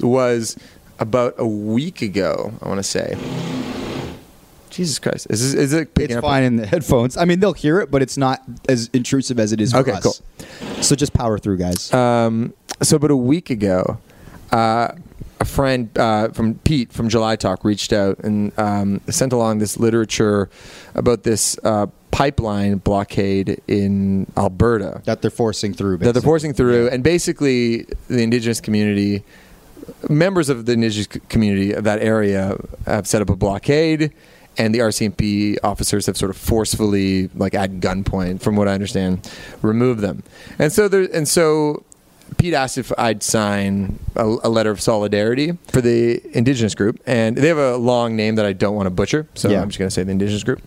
[0.00, 0.56] was
[0.98, 2.52] about a week ago.
[2.62, 3.16] I want to say.
[4.70, 6.22] Jesus Christ, is this, is it It's up?
[6.22, 7.18] fine in the headphones.
[7.18, 10.14] I mean, they'll hear it, but it's not as intrusive as it is Okay, cool.
[10.80, 11.92] So just power through, guys.
[11.92, 13.98] Um, so about a week ago,
[14.50, 14.92] uh,
[15.40, 19.78] a friend uh, from Pete from July Talk reached out and um, sent along this
[19.78, 20.48] literature
[20.94, 25.98] about this uh, pipeline blockade in Alberta that they're forcing through.
[25.98, 29.24] that they're forcing through, and basically the indigenous community,
[30.08, 32.56] members of the indigenous community of that area,
[32.86, 34.12] have set up a blockade,
[34.58, 39.30] and the RCMP officers have sort of forcefully, like at gunpoint, from what I understand,
[39.62, 40.22] removed them.
[40.58, 41.82] And so there, and so
[42.38, 47.36] Pete asked if I'd sign a, a letter of solidarity for the indigenous group, and
[47.36, 49.62] they have a long name that I don't want to butcher, so Yeah.
[49.62, 50.60] I'm just going to say the indigenous group.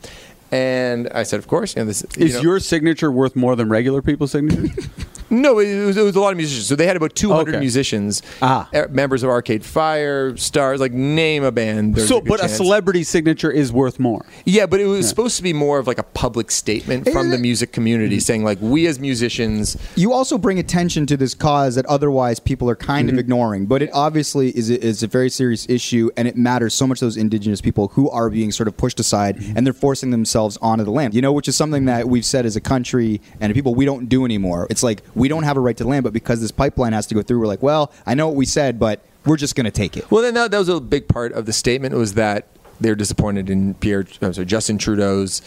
[0.51, 1.75] And I said, of course.
[1.75, 4.71] You know, this, you Is know- your signature worth more than regular people's signatures?
[5.29, 6.67] No, it was, it was a lot of musicians.
[6.67, 7.59] So they had about 200 Okay.
[7.59, 8.69] musicians, Ah.
[8.73, 11.95] uh, members of Arcade Fire, stars, like name a band.
[11.95, 14.25] there's so, good but a celebrity signature is worth more.
[14.45, 17.37] Yeah, but it was supposed to be more of like a public statement from the
[17.37, 21.85] music community saying, like, we as musicians, You also bring attention to this cause that
[21.87, 23.15] otherwise people are kind Mm-hmm.
[23.15, 26.73] of ignoring, but it obviously is a, is a very serious issue, and it matters
[26.73, 29.57] so much to those indigenous people who are being sort of pushed aside, Mm-hmm.
[29.57, 31.13] and they're forcing themselves onto the land.
[31.13, 34.07] You know, which is something that we've said as a country and people we don't
[34.07, 34.67] do anymore.
[34.69, 37.15] It's like we don't have a right to land, but because this pipeline has to
[37.15, 39.71] go through, we're like, well, I know what we said, but we're just going to
[39.71, 40.09] take it.
[40.11, 42.47] Well, then that, that was a big part of the statement was that
[42.79, 45.41] they're disappointed in Pierre, I'm sorry, Justin Trudeau's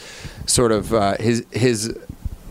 [0.47, 1.95] sort of uh, his his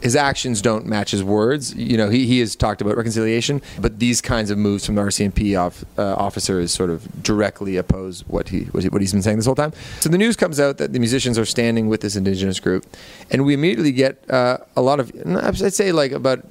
[0.02, 1.74] his actions don't match his words.
[1.76, 5.02] You know, he, he has talked about reconciliation, but these kinds of moves from the
[5.02, 9.24] RCMP off, uh, officers sort of directly oppose what he what, he what he's been
[9.24, 9.74] saying this whole time.
[10.00, 12.86] So the news comes out that the musicians are standing with this indigenous group,
[13.32, 16.46] and we immediately get uh, a lot of I'd say like about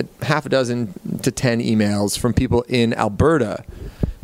[0.00, 3.64] a half a dozen to ten emails from people in Alberta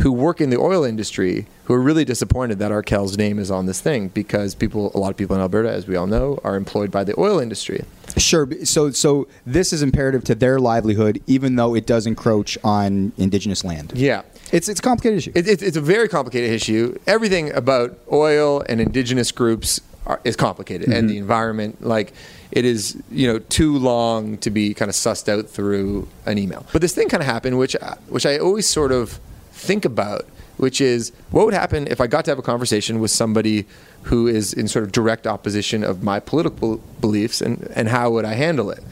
[0.01, 3.67] who work in the oil industry who are really disappointed that Arkells' name is on
[3.67, 6.55] this thing because people, a lot of people in Alberta, as we all know, are
[6.55, 7.85] employed by the oil industry.
[8.17, 8.49] Sure.
[8.65, 13.65] So, so this is imperative to their livelihood, even though it does encroach on indigenous
[13.65, 13.93] land.
[13.97, 14.23] Yeah.
[14.53, 15.33] It's it's a complicated issue.
[15.35, 16.97] It, it, it's a very complicated issue.
[17.07, 21.09] Everything about oil and indigenous groups are, is complicated, and mm-hmm.
[21.09, 22.13] the environment, like
[22.57, 26.65] it is, you know, too long to be kind of sussed out through an email.
[26.73, 27.77] But this thing kind of happened, which
[28.09, 29.21] which I always sort of
[29.53, 30.25] think about,
[30.57, 33.67] which is what would happen if I got to have a conversation with somebody
[34.05, 38.25] who is in sort of direct opposition of my political beliefs, and and how would
[38.25, 38.83] I handle it?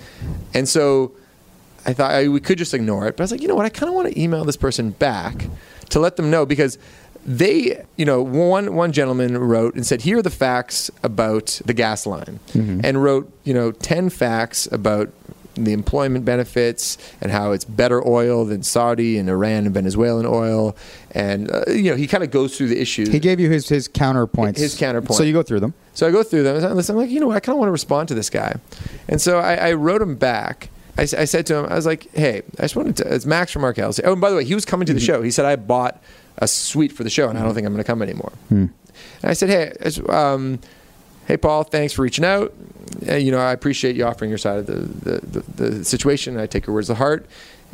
[0.52, 1.12] And so
[1.86, 3.64] I thought I, we could just ignore it, but I was like, you know what?
[3.64, 5.48] I kind of want to email this person back
[5.88, 6.76] to let them know because
[7.26, 11.74] they, you know, one one gentleman wrote and said, here are the facts about the
[11.74, 15.10] gas line, and wrote, you know, ten facts about
[15.54, 20.76] the employment benefits and how it's better oil than Saudi and Iran and Venezuelan oil,
[21.12, 23.08] and uh, you know, he kind of goes through the issues.
[23.08, 24.58] he gave you his his counterpoints.
[24.58, 25.16] His counterpoint.
[25.16, 25.72] So you go through them.
[25.94, 26.56] So I go through them.
[26.56, 27.30] And I I'm like, you know?
[27.30, 28.56] I kind of want to respond to this guy.
[29.08, 30.70] And so I, I wrote him back.
[30.96, 33.62] I said to him, I was like, hey, I just wanted to, it's Max from
[33.62, 34.00] Arkells.
[34.04, 35.22] Oh, and by the way, he was coming to the show.
[35.22, 36.00] He said, I bought
[36.38, 38.32] a suite for the show and I don't think I'm going to come anymore.
[39.22, 40.58] And I said, hey, um,
[41.26, 42.52] hey, Paul, thanks for reaching out.
[43.08, 46.38] Uh, you know, I appreciate you offering your side of the, the, the, the situation.
[46.38, 47.26] I take your words to heart.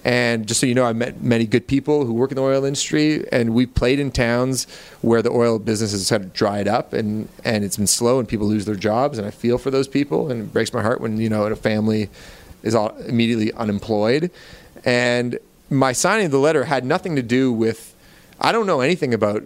[0.04, 2.64] And just so you know, I met many good people who work in the oil
[2.64, 4.66] industry, and we played in towns
[5.02, 8.26] where the oil business has kind of dried up and, and it's been slow, and
[8.26, 9.18] people lose their jobs.
[9.18, 11.56] And I feel for those people, and it breaks my heart when you know a
[11.56, 12.08] family
[12.62, 14.30] is all immediately unemployed.
[14.84, 17.89] And my signing of the letter had nothing to do with
[18.40, 19.44] I don't know anything about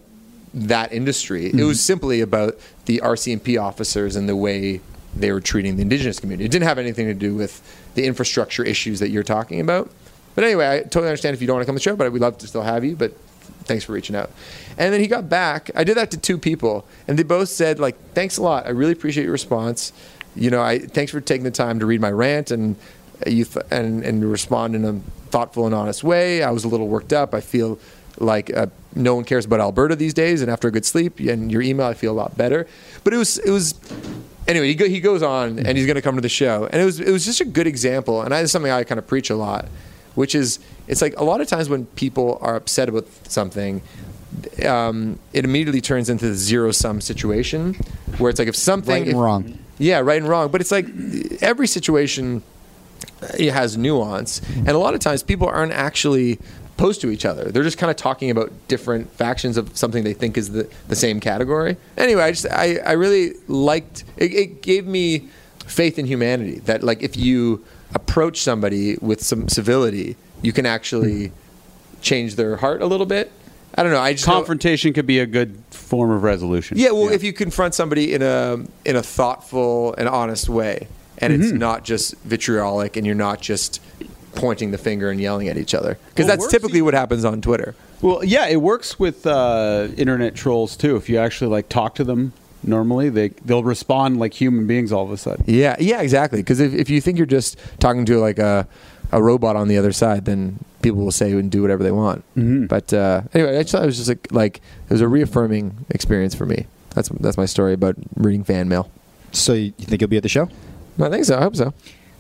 [0.55, 1.47] that industry.
[1.47, 1.73] It was mm-hmm.
[1.73, 4.81] simply about the RCMP officers and the way
[5.17, 6.45] they were treating the indigenous community.
[6.45, 7.63] It didn't have anything to do with
[7.95, 9.91] the infrastructure issues that you're talking about.
[10.35, 12.11] But anyway, I totally understand if you don't want to come to the show, but
[12.13, 12.97] we'd love to still have you.
[12.97, 13.17] But
[13.65, 14.31] thanks for reaching out.
[14.77, 15.71] And then he got back.
[15.75, 18.67] I did that to two people, and they both said like, "Thanks a lot.
[18.67, 19.93] I really appreciate your response.
[20.35, 22.77] You know, I thanks for taking the time to read my rant and
[23.27, 24.95] you th- and and respond in a
[25.31, 26.43] thoughtful and honest way.
[26.43, 27.35] I was a little worked up.
[27.35, 27.79] I feel
[28.19, 31.51] like uh, no one cares about Alberta these days, and after a good sleep and
[31.51, 32.67] your email, I feel a lot better.
[33.03, 33.75] But it was it was
[34.47, 34.69] anyway.
[34.69, 36.85] He, go, he goes on and he's going to come to the show, and it
[36.85, 38.23] was it was just a good example.
[38.23, 39.67] And that's something I kind of preach a lot,
[40.15, 43.83] which is it's like a lot of times when people are upset about something.
[44.67, 47.75] Um, it immediately turns into the zero sum situation
[48.19, 49.59] where it's like if something Right and if- wrong.
[49.79, 50.51] yeah, right and wrong.
[50.51, 50.87] But it's like
[51.41, 52.43] every situation
[53.39, 56.39] it has nuance, and a lot of times people aren't actually
[56.77, 57.45] opposed to each other.
[57.45, 60.97] They're just kind of talking about different factions of something they think is the, the
[60.97, 61.77] same category.
[61.97, 65.29] Anyway, I just I, I really liked it, it gave me
[65.67, 71.31] faith in humanity that like if you approach somebody with some civility, you can actually
[72.03, 73.31] change their heart a little bit.
[73.77, 74.01] I don't know.
[74.01, 76.77] I just know- Confrontation could be a good form of resolution.
[76.79, 80.87] yeah, well, if you confront somebody in a in a thoughtful and honest way,
[81.19, 81.59] and it's Mm-hmm.
[81.59, 83.81] not just vitriolic, and you're not just
[84.35, 87.25] pointing the finger and yelling at each other, because Well, that's typically even- what happens
[87.25, 87.75] on Twitter.
[88.03, 90.97] Well, yeah, it works with uh, internet trolls too.
[90.97, 95.05] If you actually like talk to them normally, they they'll respond like human beings all
[95.05, 95.45] of a sudden.
[95.47, 96.41] Yeah, yeah, exactly.
[96.41, 98.67] Because if, if you think you're just talking to like a
[99.13, 102.25] a robot on the other side, then people will say and do whatever they want.
[102.37, 102.69] Mhm.
[102.69, 104.57] But uh, anyway, I just thought it was just like like
[104.89, 106.67] it was a reaffirming experience for me.
[106.95, 108.91] That's that's my story about reading fan mail.
[109.33, 110.49] So you you think you'll be at the show?
[111.01, 111.39] I think so.
[111.39, 111.73] I hope so.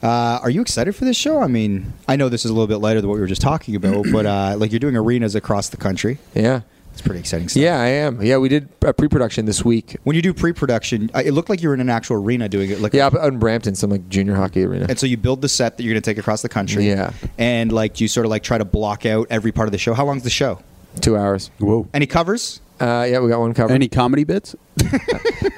[0.05, 1.40] Uh, are you excited for this show?
[1.40, 3.40] I mean, I know this is a little bit lighter than what we were just
[3.40, 6.19] talking about, but uh, like you're doing arenas across the country.
[6.35, 6.61] Yeah.
[6.93, 7.61] It's pretty exciting stuff.
[7.61, 8.23] Yeah, I am.
[8.23, 9.97] Yeah, we did a pre-production this week.
[10.05, 12.71] When you do pre-production, uh, it looked like you were in an actual arena doing
[12.71, 12.81] it.
[12.81, 14.87] Like Yeah, up out in Brampton, some like junior hockey arena.
[14.88, 16.87] And so you build the set that you're going to take across the country.
[16.87, 17.12] Yeah.
[17.37, 19.93] And like you sort of like try to block out every part of the show.
[19.95, 20.61] How long's the show?
[21.01, 21.51] Two hours.
[21.59, 21.88] Whoa.
[21.93, 22.61] Any covers?
[22.81, 23.73] Uh, yeah, we got one covered.
[23.75, 24.55] Any comedy bits?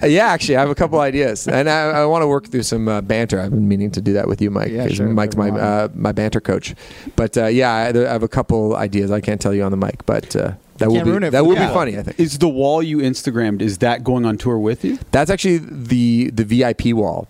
[0.02, 2.64] Uh, yeah, actually, I have a couple ideas, and I, I want to work through
[2.64, 3.40] some uh, banter.
[3.40, 4.70] I've been meaning to do that with you, Mike.
[4.70, 5.08] Yeah, 'cause sure.
[5.08, 6.74] Mike's my uh, my banter coach.
[7.16, 9.10] But uh, yeah, I, I have a couple ideas.
[9.10, 11.66] I can't tell you on the mic, but uh, that will be that will the
[11.66, 11.96] be funny.
[11.98, 14.98] I think Is the wall you Instagrammed is that going on tour with you?
[15.12, 17.26] that's actually the the VIP wall.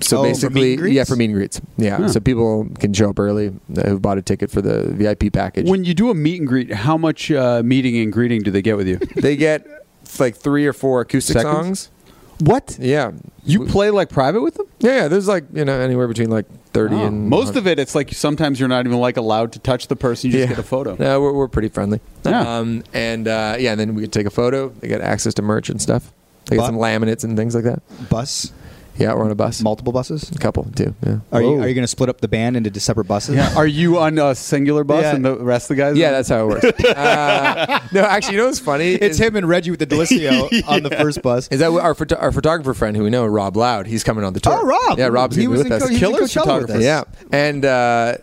[0.00, 0.94] So Oh, basically, greets?
[0.94, 1.60] yeah, for meet and greets.
[1.76, 5.32] Yeah, so people can show up early uh, who bought a ticket for the VIP
[5.32, 5.68] package.
[5.68, 8.62] When you do a meet and greet, how much uh, meeting and greeting do they
[8.62, 8.96] get with you?
[9.16, 9.66] they get
[10.20, 11.56] like three or four acoustic Seconds?
[11.56, 11.90] songs.
[12.38, 12.76] what?
[12.80, 13.10] Yeah,
[13.44, 14.66] You We- play like private with them?
[14.78, 15.08] Yeah, yeah.
[15.08, 17.06] There's like you know anywhere between like thirty Oh.
[17.06, 19.96] and Most of it, it's like sometimes you're not even like allowed to touch the
[19.96, 20.30] person.
[20.30, 20.94] You just get a photo.
[20.96, 22.00] No, we're, we're pretty friendly.
[22.24, 22.58] Yeah.
[22.58, 24.68] Um, and uh, yeah, and then we could take a photo.
[24.68, 26.12] They get access to merch and stuff.
[26.46, 27.82] They get Bu- some laminates and things like that.
[28.08, 28.52] Bus?
[28.98, 29.62] Yeah, we're on a bus.
[29.62, 30.30] Multiple buses?
[30.30, 30.94] a couple two.
[31.06, 31.20] Yeah.
[31.32, 31.60] Are you Whoa.
[31.62, 33.36] are you going to split up the band into separate buses?
[33.36, 33.54] Yeah.
[33.56, 35.14] Are you on a singular bus Yeah.
[35.14, 35.96] and the rest of the guys?
[35.96, 36.64] Yeah, that's how it works.
[36.84, 38.92] uh, no, actually, you know what's funny?
[38.94, 41.48] It's is, him and Reggie with the Delissio on the first bus.
[41.48, 43.86] Is that our photo- our photographer friend who we know, Rob Loud?
[43.86, 44.58] He's coming on the tour.
[44.60, 44.98] Oh, Rob.
[44.98, 45.82] Yeah, Rob's He gonna was be with in us.
[45.82, 46.72] Co- he was in Killer Coachella with photographer.
[46.78, 46.82] us.
[46.82, 48.14] Yeah, and uh,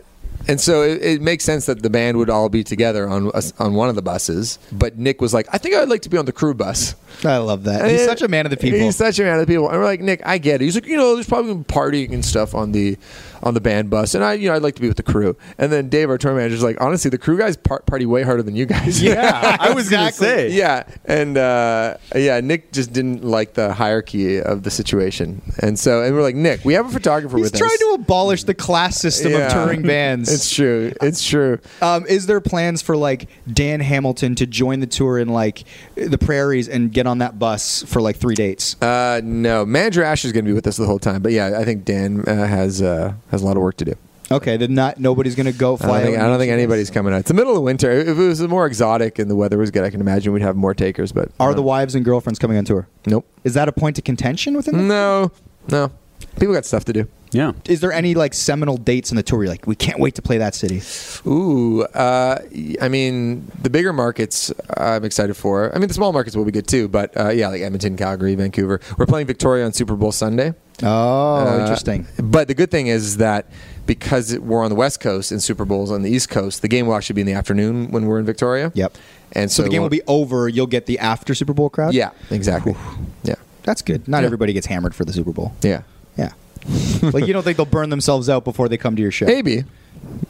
[0.48, 3.74] and so it, it makes sense that the band would all be together on on
[3.74, 4.60] one of the buses.
[4.72, 7.38] But Nick was like, "I think I'd like to be on the crew bus." I
[7.38, 7.90] love that.
[7.90, 8.80] He's And- such a man of the people.
[8.80, 9.70] He's such a man of the people.
[9.70, 10.66] And we're like, Nick, I get it.
[10.66, 12.98] He's like, you know, there's probably partying and stuff on the
[13.46, 15.38] on the band bus, and I, you know, I'd like to be with the crew.
[15.60, 18.24] And then Dave, our tour manager, is like, honestly, the crew guys par- party way
[18.24, 19.02] harder than you guys.
[19.02, 20.52] Yeah, I was gonna say.
[20.52, 26.02] yeah, and uh, yeah, Nick just didn't like the hierarchy of the situation, and so
[26.02, 27.60] and we're like, Nick, we have a photographer with us.
[27.60, 27.98] He's with trying us.
[27.98, 29.46] to abolish the class system Yeah.
[29.48, 30.34] of touring bands.
[30.34, 30.92] It's true.
[31.02, 31.60] It's true.
[31.82, 35.64] Um, is there plans for like Dan Hamilton to join the tour in like
[35.96, 38.76] the prairies and get on that bus for like three dates?
[38.82, 41.60] Uh, no, manager Ash is going to be with us the whole time, but yeah,
[41.60, 43.94] I think Dan uh, has uh, has a lot of work to do.
[44.32, 47.20] Okay, then not nobody's gonna go I don't think, I don't think anybody's coming out.
[47.20, 47.92] It's the middle of winter.
[47.92, 50.56] If it was more exotic and the weather was good, I can imagine we'd have
[50.56, 51.12] more takers.
[51.12, 52.88] But Are the wives and girlfriends coming on tour?
[53.06, 53.28] nope?
[53.44, 54.78] Is that a point of contention within?
[54.78, 55.32] The- No,
[55.70, 55.92] no.
[56.40, 57.08] People got stuff to do.
[57.36, 57.52] Yeah.
[57.68, 59.44] Is there any like seminal dates in the tour?
[59.44, 60.82] You're like, we can't wait to play that city.
[61.28, 62.40] Ooh, uh,
[62.82, 65.74] I mean, the bigger markets I'm excited for.
[65.76, 68.36] I mean, the small markets will be good too, but uh, yeah, like Edmonton, Calgary,
[68.36, 68.80] Vancouver.
[68.98, 70.54] We're playing Victoria on Super Bowl Sunday.
[70.84, 72.08] Oh, Uh, interesting.
[72.22, 73.48] But the good thing is that
[73.86, 76.68] because it- we're on the West Coast and Super Bowl's on the East Coast, the
[76.68, 78.72] game will actually be in the afternoon when we're in Victoria.
[78.76, 78.98] Yep.
[79.32, 80.48] And So, so, the game will be over.
[80.50, 81.94] You'll get the after Super Bowl crowd.
[81.94, 82.76] Yeah, exactly.
[83.24, 84.08] Yeah, that's good.
[84.08, 84.26] Not Yeah.
[84.26, 85.54] everybody gets hammered for the Super Bowl.
[85.62, 85.82] yeah.
[86.18, 86.32] Yeah.
[87.14, 89.26] like you don't think they'll burn themselves out before they come to your show?
[89.26, 89.64] Maybe.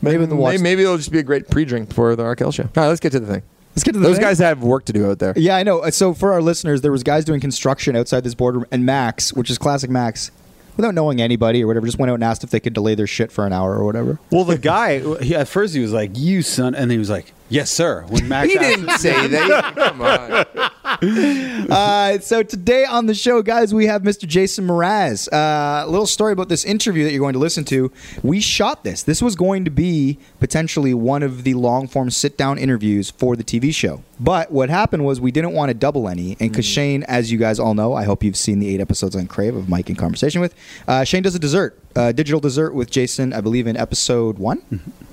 [0.02, 2.63] Maybe the watch- maybe, maybe it'll just be a great pre-drink for the Arkells show.
[2.63, 3.43] All right, let's get to the thing.
[3.76, 4.24] Let's get to the Those thing.
[4.26, 5.34] guys have work to do out there.
[5.36, 5.80] Yeah, I know.
[5.80, 9.34] Uh, So for our listeners, there was guys doing construction outside this boardroom, and Max,
[9.34, 10.32] which is classic Max,
[10.78, 13.08] without knowing anybody or whatever, just went out and asked if they could delay their
[13.08, 14.17] shit for an hour or whatever.
[14.32, 17.10] Well, the guy he, at first he was like, "You son," and then he was
[17.10, 19.76] like, "Yes, sir." When Max He asked didn't him- say that.
[19.76, 20.69] Come on.
[21.66, 24.28] Uh, so today on the show, guys, we have Mr.
[24.28, 25.28] Jason Mraz.
[25.34, 27.92] Uh, a little story about this interview that you're going to listen to.
[28.22, 29.02] We shot this.
[29.02, 33.36] This was going to be potentially one of the long form sit down interviews for
[33.36, 34.04] the TV show.
[34.19, 37.38] But what happened was we didn't want to double any, and because Shane, as you
[37.38, 39.95] guys all know, I hope you've seen the eight episodes on Crave of Mike in
[39.95, 40.56] conversation with.
[40.88, 44.62] Uh, Shane does a dessert, uh, digital dessert with Jason, I believe in episode one.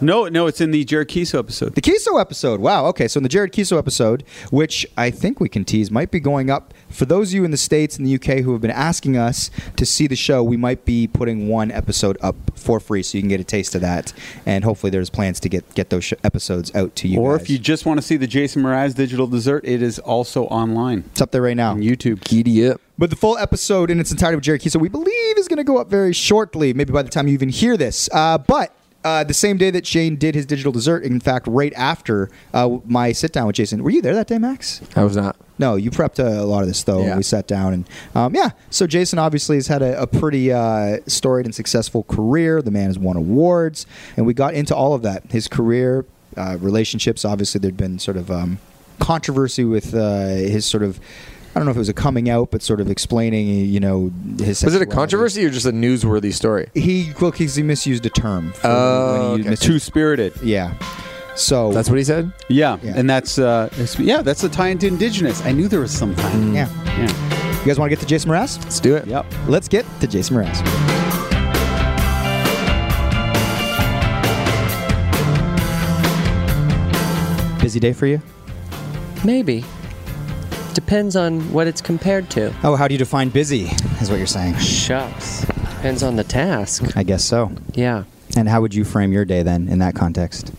[0.01, 1.75] No, no, it's in the Jared Keeso episode.
[1.75, 2.61] The Keeso episode.
[2.61, 2.87] Wow.
[2.87, 3.07] Okay.
[3.09, 6.51] So in the Jared Keeso episode, which I think we can tease, might be going
[6.51, 9.17] up for those of you in the States and the UK who have been asking
[9.17, 13.17] us to see the show, we might be putting one episode up for free so
[13.19, 14.13] you can get a taste of that.
[14.45, 17.19] And hopefully there's plans to get, get those sh- episodes out to you.
[17.21, 17.45] or guys.
[17.45, 21.05] if you just want to see the Jason Mraz digital dessert, it is also online
[21.13, 21.73] It's up there right now.
[21.73, 22.23] on YouTube.
[22.25, 22.81] Giddy up.
[22.99, 25.65] But the full episode in its entirety with Jared Keeso, we believe, is going to
[25.65, 28.09] go up very shortly, maybe by the time you even hear this.
[28.13, 28.75] Uh, but
[29.05, 32.79] uh, the same day that Shane did his digital dessert, in fact, right after uh,
[32.85, 34.81] my sit down with Jason, were you there that day, Max?
[34.95, 35.35] I was not.
[35.59, 37.03] No, you prepped a, a lot of this though.
[37.05, 37.17] Yeah.
[37.17, 38.51] We sat down and um, yeah.
[38.71, 42.63] So Jason obviously has had a, a pretty uh, storied and successful career.
[42.63, 45.31] The man has won awards, and we got into all of that.
[45.31, 46.05] His career,
[46.37, 47.25] uh, relationships.
[47.25, 48.59] Obviously, there'd been sort of um,
[48.99, 50.99] controversy with uh, his sort of.
[51.55, 54.11] I don't know if it was a coming out, but sort of explaining, you know,
[54.39, 54.65] his.
[54.65, 56.71] Was it a controversy or just a newsworthy story?
[56.73, 58.55] He well, 'cause he misused a term.
[58.65, 59.51] Oh, when okay.
[59.51, 60.33] mis- Two spirited.
[60.43, 60.73] yeah.
[61.37, 62.33] So That's what he said.
[62.49, 62.79] Yeah.
[62.83, 62.93] Yeah.
[62.97, 65.43] and that's uh, yeah, that's a tie into indigenous.
[65.45, 66.31] I knew there was some tie.
[66.53, 66.69] yeah.
[66.99, 67.59] Yeah.
[67.61, 68.63] You guys want to get to Jason Mraz?
[68.63, 69.07] Let's do it.
[69.07, 69.27] Yep.
[69.47, 70.59] Let's get to Jason Mraz.
[77.61, 78.21] Busy day for you?
[79.25, 79.65] Maybe.
[80.75, 82.55] Depends on what it's compared to.
[82.65, 83.67] Oh, how do you define busy?
[84.01, 84.57] Is what you're saying.
[84.57, 85.45] Shucks.
[85.45, 86.97] Depends on the task.
[86.97, 87.53] I guess so.
[87.75, 88.05] Yeah.
[88.37, 90.53] And how would you frame your day then in that context?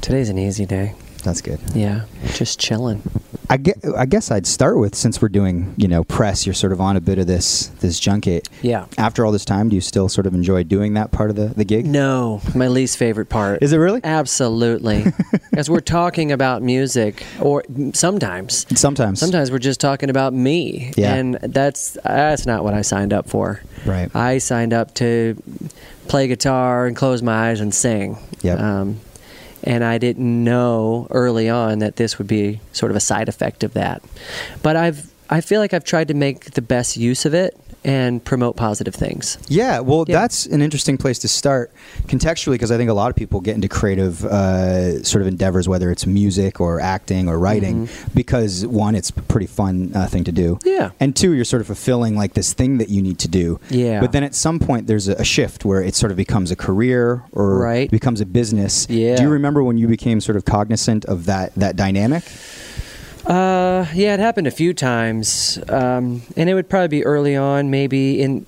[0.00, 0.94] Today's an easy day.
[1.24, 1.58] That's good.
[1.74, 2.04] Yeah.
[2.32, 3.02] Just chilling.
[3.50, 6.72] I guess, I guess I'd start with since we're doing you know press, you're sort
[6.72, 8.48] of on a bit of this this junket.
[8.62, 8.86] Yeah.
[8.96, 11.46] After all this time, do you still sort of enjoy doing that part of the,
[11.48, 11.84] the gig?
[11.84, 13.62] No, my least favorite part.
[13.62, 14.00] Is it really?
[14.04, 15.04] Absolutely.
[15.56, 19.18] As we're talking about music, or sometimes, Sometimes.
[19.18, 21.14] sometimes we're just talking about me, Yeah.
[21.14, 23.60] and that's that's not what I signed up for.
[23.84, 24.14] Right.
[24.14, 25.36] I signed up to
[26.06, 28.16] play guitar and close my eyes and sing.
[28.42, 28.60] Yep.
[28.60, 29.00] Um,
[29.62, 33.64] and I didn't know early on that this would be sort of a side effect
[33.64, 34.02] of that.
[34.62, 38.22] But I've I feel like I've tried to make the best use of it and
[38.24, 39.38] promote positive things.
[39.48, 40.20] Yeah, well, Yeah.
[40.20, 41.72] that's an interesting place to start
[42.06, 45.68] contextually because I think a lot of people get into creative uh, sort of endeavors,
[45.68, 50.24] whether it's music or acting or writing, because one, it's a pretty fun uh, thing
[50.24, 50.56] to do.
[50.56, 50.68] Mm-hmm.
[50.68, 50.90] Yeah.
[51.00, 53.58] And two, you're sort of fulfilling like this thing that you need to do.
[53.70, 54.00] Yeah.
[54.00, 56.56] But then at some point, there's a, a shift where it sort of becomes a
[56.56, 57.90] career or Right.
[57.90, 58.86] becomes a business.
[58.90, 59.16] Yeah.
[59.16, 62.24] Do you remember when you became sort of cognizant of that that dynamic?
[63.26, 67.70] Uh, yeah, it happened a few times, um, and it would probably be early on,
[67.70, 68.46] maybe in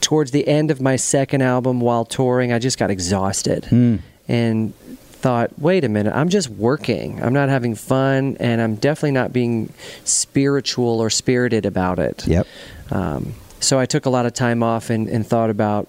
[0.00, 2.52] towards the end of my second album while touring.
[2.52, 4.00] I just got exhausted Mm.
[4.28, 4.72] and
[5.20, 7.20] thought, wait a minute, I'm just working.
[7.22, 9.72] I'm not having fun, and I'm definitely not being
[10.04, 12.26] spiritual or spirited about it.
[12.26, 12.46] Yep.
[12.90, 15.88] Um, so I took a lot of time off and, and thought about,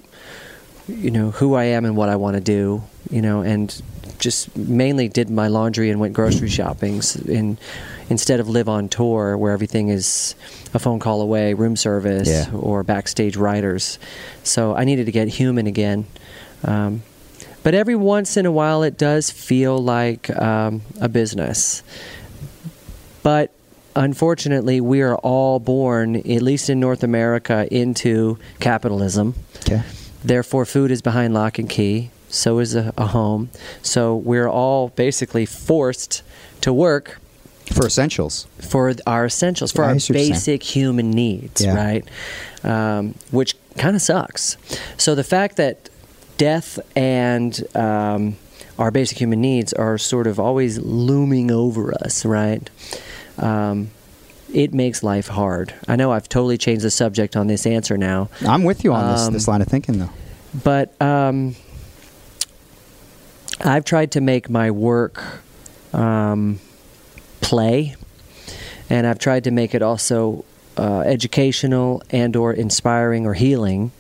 [0.88, 3.80] you know, who I am and what I want to do, you know, and
[4.20, 7.58] just mainly did my laundry and went grocery shopping in,
[8.10, 10.36] instead of live on tour where everything is
[10.74, 12.52] a phone call away, room service, Yeah.
[12.54, 13.98] or backstage writers.
[14.44, 16.06] So I needed to get human again.
[16.64, 17.02] Um,
[17.64, 21.82] but every once in a while, it does feel like um, a business.
[23.24, 23.52] But
[23.96, 29.36] unfortunately, we are all born, at least in North America, into capitalism.
[29.62, 29.82] Okay.
[30.24, 32.12] Therefore, food is behind lock and key.
[32.30, 33.50] So is a, a home.
[33.82, 36.22] So we're all basically forced
[36.62, 37.20] to work
[37.74, 38.48] For essentials.
[38.60, 40.32] for our essentials, for Yeah, our see what you're saying.
[40.34, 41.76] basic human needs, Yeah.
[41.76, 42.06] right?
[42.64, 44.58] Um, which kind of sucks.
[44.98, 45.90] So the fact that
[46.38, 48.36] death and um,
[48.78, 52.70] our basic human needs are sort of always looming over us, right?
[53.38, 53.90] Um,
[54.54, 55.74] it makes life hard.
[55.88, 59.12] I know I've totally changed the subject on this answer now, I'm with you on
[59.14, 60.10] this Um, this line of thinking though.
[60.64, 61.56] but um,
[63.62, 65.22] I've tried to make my work
[65.94, 66.60] um,
[67.42, 67.96] play,
[68.90, 70.46] and I've tried to make it also
[70.78, 73.92] uh, educational and or inspiring or healing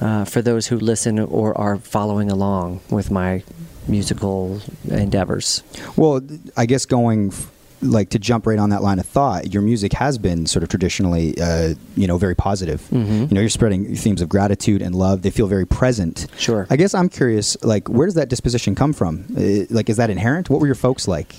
[0.00, 3.42] uh, for those who listen or are following along with my
[3.86, 5.62] musical endeavors.
[5.96, 6.20] Well,
[6.56, 7.32] I guess going
[7.80, 10.68] like to jump right on that line of thought, your music has been sort of
[10.68, 12.82] traditionally, uh, you know, very positive.
[12.90, 13.30] Mhm.
[13.30, 15.22] You know, you're spreading themes of gratitude and love.
[15.22, 16.26] They feel very present.
[16.36, 16.66] Sure.
[16.70, 19.24] I guess I'm curious, like, where does that disposition come from?
[19.36, 20.50] Uh, like, is that inherent?
[20.50, 21.36] What were your folks like?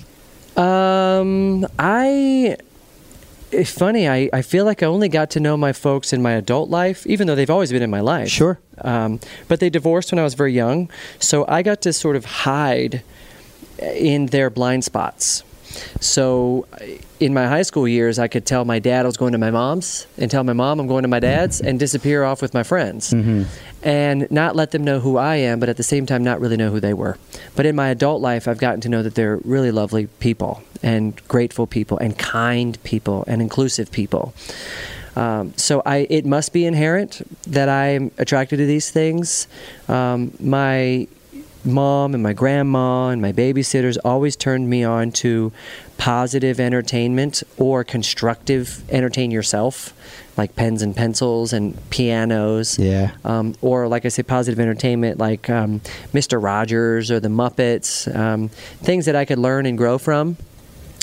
[0.56, 2.56] Um, I.
[3.52, 4.08] It's funny.
[4.08, 7.04] I, I feel like I only got to know my folks in my adult life,
[7.06, 8.28] even though they've always been in my life.
[8.28, 8.60] Sure.
[8.80, 12.24] Um, but they divorced when I was very young, so I got to sort of
[12.24, 13.02] hide
[13.80, 15.42] in their blind spots.
[16.00, 16.66] So,
[17.18, 19.50] in my high school years, I could tell my dad I was going to my
[19.50, 22.62] mom's, and tell my mom I'm going to my dad's, and disappear off with my
[22.62, 23.12] friends,
[23.82, 26.56] and not let them know who I am, but at the same time, not really
[26.56, 27.18] know who they were.
[27.56, 31.20] But in my adult life, I've gotten to know that they're really lovely people, and
[31.28, 34.34] grateful people, and kind people, and inclusive people.
[35.16, 39.48] Um, so I, it must be inherent that I'm attracted to these things.
[39.88, 41.08] Um, my
[41.64, 45.52] mom and my grandma and my babysitters always turned me on to
[45.98, 49.92] positive entertainment or constructive entertain yourself,
[50.36, 52.78] like pens and pencils and pianos.
[52.78, 53.12] Yeah.
[53.24, 55.80] Um, or, like I say, positive entertainment like um,
[56.14, 56.42] Mr.
[56.42, 58.48] Rogers or the Muppets, um,
[58.82, 60.36] things that I could learn and grow from.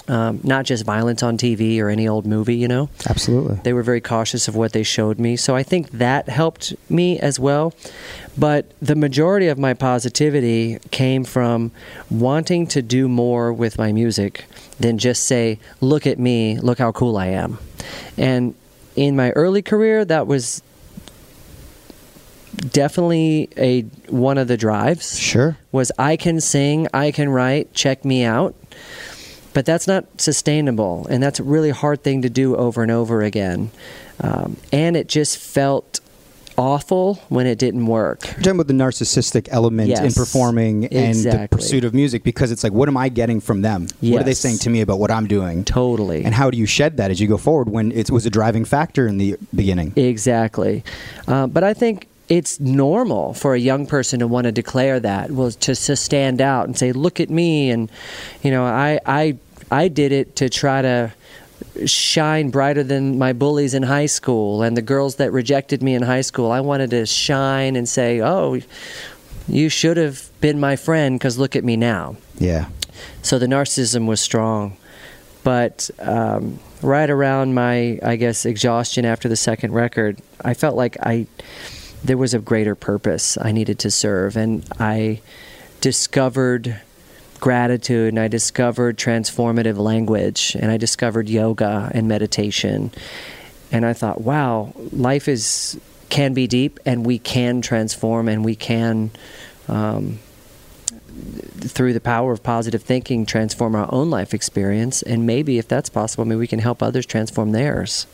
[0.09, 2.89] Um, not just violence on TV or any old movie, you know.
[3.09, 3.59] Absolutely.
[3.63, 5.35] They were very cautious of what they showed me.
[5.35, 7.73] So I think that helped me as well.
[8.37, 11.71] But the majority of my positivity came from
[12.09, 14.45] wanting to do more with my music
[14.79, 17.57] than just say, look at me, look how cool I am.
[18.17, 18.55] And
[18.95, 20.61] in my early career, that was
[22.55, 25.57] definitely a one of the drives Sure.
[25.71, 28.55] was I can sing, I can write, check me out.
[29.57, 33.23] But that's not sustainable, and that's a really hard thing to do over and over
[33.23, 33.71] again.
[34.21, 35.99] Um, and it just felt
[36.59, 38.23] awful when it didn't work.
[38.23, 42.51] You're talking about the narcissistic element in Yes, performing and the pursuit of music because
[42.51, 43.87] it's like, what am I getting from them?
[44.01, 45.65] What are they saying to me about what I'm doing?
[45.65, 46.23] Totally.
[46.23, 48.63] And how do you shed that as you go forward when it was a driving
[48.63, 49.91] factor in the beginning?
[49.95, 50.83] Exactly.
[51.27, 55.31] Uh, but I think it's normal for a young person to want to declare that,
[55.31, 57.71] well, to, to stand out and say, look at me.
[57.71, 57.89] And,
[58.43, 59.37] you know, I, I,
[59.71, 61.13] I did it to try to
[61.85, 66.03] shine brighter than my bullies in high school and the girls that rejected me in
[66.03, 66.51] high school.
[66.51, 68.59] I wanted to shine and say, oh,
[69.47, 72.15] you should have been my friend because look at me now.
[72.37, 72.69] Yeah.
[73.21, 74.77] So the narcissism was strong.
[75.43, 80.97] But um, right around my, I guess, exhaustion after the second record, I felt like
[81.01, 81.27] I
[82.03, 85.21] there was a greater purpose I needed to serve, and I
[85.81, 86.79] discovered
[87.39, 92.91] gratitude, and I discovered transformative language, and I discovered yoga and meditation,
[93.71, 95.79] and I thought, wow, life is
[96.09, 99.11] can be deep, and we can transform, and we can.
[99.67, 100.19] Um,
[101.59, 105.89] through the power of positive thinking, transform our own life experience, and maybe if that's
[105.89, 108.05] possible, maybe we can help others transform theirs.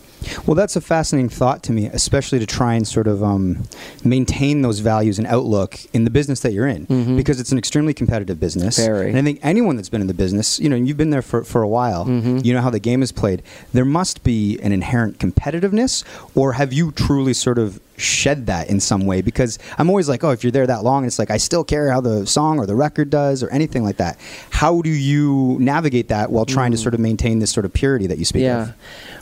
[0.45, 3.63] Well, that's a fascinating thought to me, especially to try and sort of um,
[4.03, 7.17] maintain those values and outlook in the business that you're in, Mhm.
[7.17, 8.77] because it's an extremely competitive business.
[8.77, 9.09] Very.
[9.09, 11.43] And I think anyone that's been in the business, you know, you've been there for,
[11.43, 12.43] for a while, Mhm.
[12.45, 13.41] you know how the game is played.
[13.73, 16.03] There must be an inherent competitiveness,
[16.35, 19.21] or have you truly sort of shed that in some way?
[19.21, 21.91] Because I'm always like, oh, if you're there that long, it's like I still care
[21.91, 24.17] how the song or the record does or anything like that.
[24.49, 28.07] How do you navigate that while trying to sort of maintain this sort of purity
[28.07, 28.45] that you speak Mm.
[28.45, 28.61] yeah.
[28.63, 28.73] of?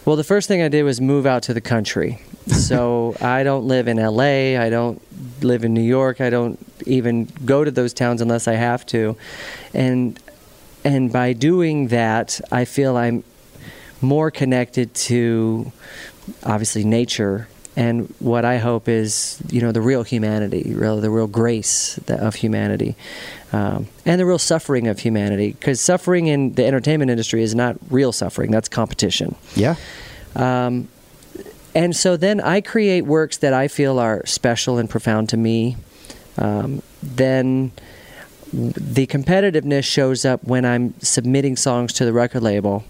[0.06, 2.22] Well, the first thing I did was move out to the country.
[2.52, 4.60] So I don't live in LA.
[4.60, 5.00] I don't
[5.44, 6.20] live in New York.
[6.22, 6.58] I don't
[6.88, 9.16] even go to those towns unless I have to.
[9.76, 10.20] And
[10.84, 13.24] and by doing that, I feel I'm
[14.02, 15.72] more connected to
[16.44, 17.48] obviously nature
[17.82, 22.36] and what I hope is you know the real humanity, real the real grace of
[22.36, 22.96] humanity,
[23.52, 25.54] um, and the real suffering of humanity.
[25.54, 29.36] Because suffering in the entertainment industry is not real suffering; that's competition.
[29.56, 29.76] Yeah.
[30.36, 30.90] Um,
[31.74, 35.76] and so then I create works that I feel are special and profound to me.
[36.38, 37.72] Um, then
[38.54, 42.84] the competitiveness shows up when I'm submitting songs to the record label,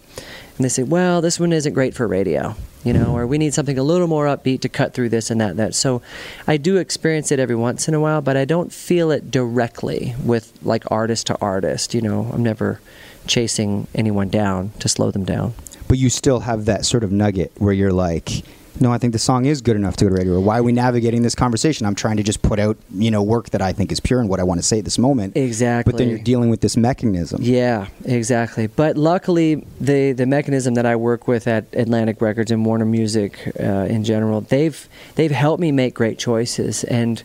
[0.58, 3.12] and they say, "Well, this one isn't great for radio." You know, mm-hmm.
[3.12, 5.60] or we need something a little more upbeat to cut through this and that and
[5.60, 5.76] that.
[5.76, 6.02] So,
[6.48, 10.16] I do experience it every once in a while, but I don't feel it directly
[10.24, 11.94] with like artist to artist.
[11.94, 12.80] You know, I'm never
[13.28, 15.54] chasing anyone down to slow them down.
[15.88, 18.44] but you still have that sort of nugget where you're like,
[18.80, 20.40] no, I think the song is good enough to go to radio.
[20.40, 21.86] Why are we navigating this conversation?
[21.86, 24.30] I'm trying to just put out, you know, work that I think is pure and
[24.30, 25.36] what I want to say at this moment.
[25.36, 25.92] Exactly.
[25.92, 27.42] But then you're dealing with this mechanism.
[27.42, 28.68] Yeah, exactly.
[28.68, 33.52] But luckily, the the mechanism that I work with at Atlantic Records and Warner Music
[33.60, 37.22] uh, in general, they've they've helped me make great choices, and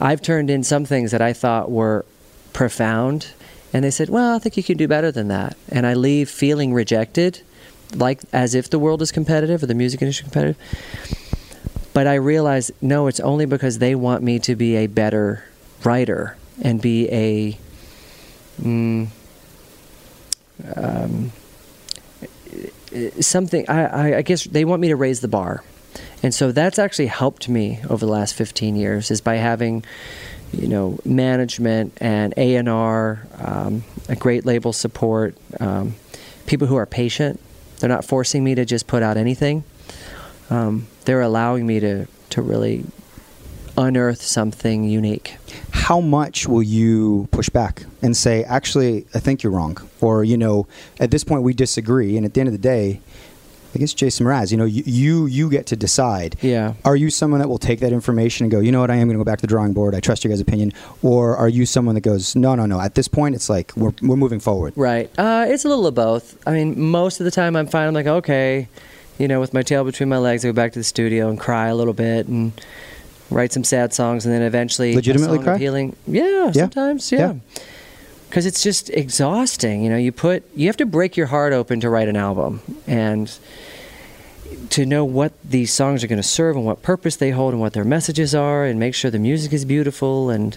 [0.00, 2.04] I've turned in some things that I thought were
[2.52, 3.28] profound,
[3.72, 6.28] and they said, "Well, I think you can do better than that," and I leave
[6.28, 7.42] feeling rejected,
[7.94, 11.18] like as if the world is competitive or the music industry is competitive.
[11.92, 15.44] But I realize, no, it's only because they want me to be a better
[15.84, 17.58] writer and be a
[18.60, 19.08] mm,
[20.76, 21.32] um,
[23.20, 23.68] something.
[23.68, 25.62] I, I, guess they want me to raise the bar,
[26.22, 29.10] and so that's actually helped me over the last 15 years.
[29.10, 29.84] Is by having,
[30.52, 35.94] you know, management and A and R, um, a great label support, um,
[36.46, 37.40] people who are patient.
[37.78, 39.64] They're not forcing me to just put out anything.
[40.50, 42.84] Um, they're allowing me to to really
[43.78, 45.36] unearth something unique.
[45.70, 49.78] How much will you push back and say, actually, I think you're wrong?
[50.00, 50.66] Or, you know,
[50.98, 52.16] at this point we disagree.
[52.16, 53.00] And at the end of the day,
[53.74, 56.36] I guess Jason Mraz, you know, you, you, you get to decide.
[56.40, 56.72] Yeah.
[56.86, 59.08] Are you someone that will take that information and go, you know what, I am
[59.08, 59.94] going to go back to the drawing board.
[59.94, 60.72] I trust your guys' opinion.
[61.02, 62.80] Or are you someone that goes, no, no, no.
[62.80, 64.72] At this point, it's like we're, we're moving forward.
[64.74, 65.10] Right.
[65.18, 66.38] Uh, it's a little of both.
[66.48, 67.88] I mean, most of the time I'm fine.
[67.88, 68.68] I'm like, okay,
[69.18, 71.38] you know, with my tail between my legs, I go back to the studio and
[71.38, 72.52] cry a little bit and
[73.30, 75.58] write some sad songs, and then eventually Legitimately cry?
[75.58, 75.94] healing.
[76.06, 76.52] Yeah, Yeah.
[76.52, 77.18] sometimes, yeah.
[77.18, 77.34] Yeah.
[78.28, 79.82] Because it's just exhausting.
[79.82, 82.60] You know, you put you have to break your heart open to write an album,
[82.86, 83.36] and
[84.70, 87.60] to know what these songs are going to serve and what purpose they hold and
[87.60, 90.56] what their messages are, and make sure the music is beautiful and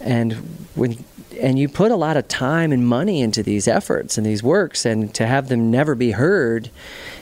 [0.00, 0.32] and
[0.74, 1.04] when
[1.40, 4.84] and you put a lot of time and money into these efforts and these works
[4.84, 6.70] and to have them never be heard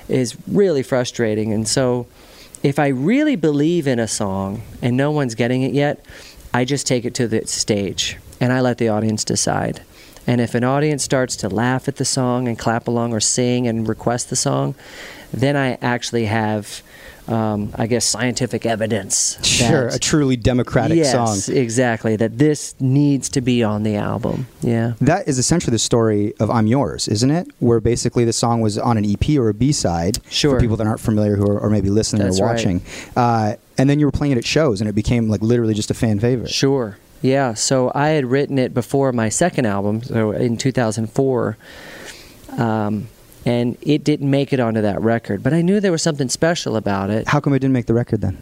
[0.08, 2.06] is really frustrating and so
[2.62, 6.04] if i really believe in a song and no one's getting it yet
[6.56, 9.82] i just take it to the stage and i let the audience decide.
[10.28, 13.68] And if an audience starts to laugh at the song and clap along or sing
[13.68, 14.74] and request the song
[15.36, 16.82] then I actually have,
[17.28, 19.38] um, I guess, scientific evidence.
[19.46, 21.54] Sure, that- a truly democratic yes, song.
[21.56, 22.16] exactly.
[22.16, 24.46] That this needs to be on the album.
[24.62, 24.94] Yeah.
[25.00, 27.48] That is essentially the story of "I'm Yours," isn't it?
[27.58, 30.54] Where basically the song was on an EP or a B side Sure.
[30.56, 32.52] for people that aren't familiar who are or maybe listening That's or right.
[32.56, 32.82] watching.
[33.14, 35.90] Uh, and then you were playing it at shows, and it became like literally just
[35.90, 36.50] a fan favorite.
[36.50, 36.96] Sure.
[37.22, 37.54] Yeah.
[37.54, 41.56] So I had written it before my second album, so in 2004.
[42.58, 43.08] Um,
[43.46, 46.76] and it didn't make it onto that record, but I knew there was something special
[46.76, 47.28] about it.
[47.28, 48.36] How come it didn't make the record then?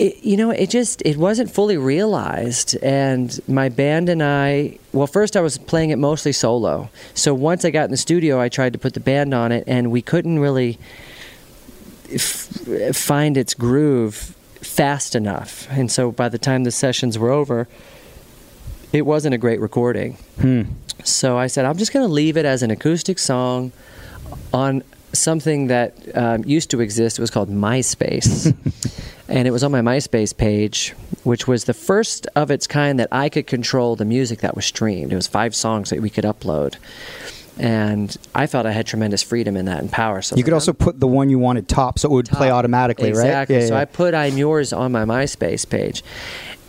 [0.00, 4.78] it, you know, it just it wasn't fully realized, and my band and I.
[4.92, 6.88] Well, first I was playing it mostly solo.
[7.12, 9.64] So once I got in the studio, I tried to put the band on it,
[9.66, 10.78] and we couldn't really
[12.10, 15.68] f- find its groove fast enough.
[15.70, 17.68] And so by the time the sessions were over,
[18.94, 20.14] it wasn't a great recording.
[20.40, 20.62] Hmm.
[21.04, 23.72] So I said, I'm just going to leave it as an acoustic song
[24.52, 24.82] on
[25.12, 27.18] something that um, used to exist.
[27.18, 28.54] It was called MySpace.
[29.28, 30.94] and it was on my MySpace page,
[31.24, 34.64] which was the first of its kind that I could control the music that was
[34.64, 35.12] streamed.
[35.12, 36.76] It was five songs that we could upload.
[37.58, 40.22] And I felt I had tremendous freedom in that and power.
[40.22, 42.58] So You could also put the one you wanted top, so it would play top.
[42.58, 43.56] automatically, exactly.
[43.56, 43.68] right?
[43.68, 46.02] So I put "I'm Yours" on my MySpace page,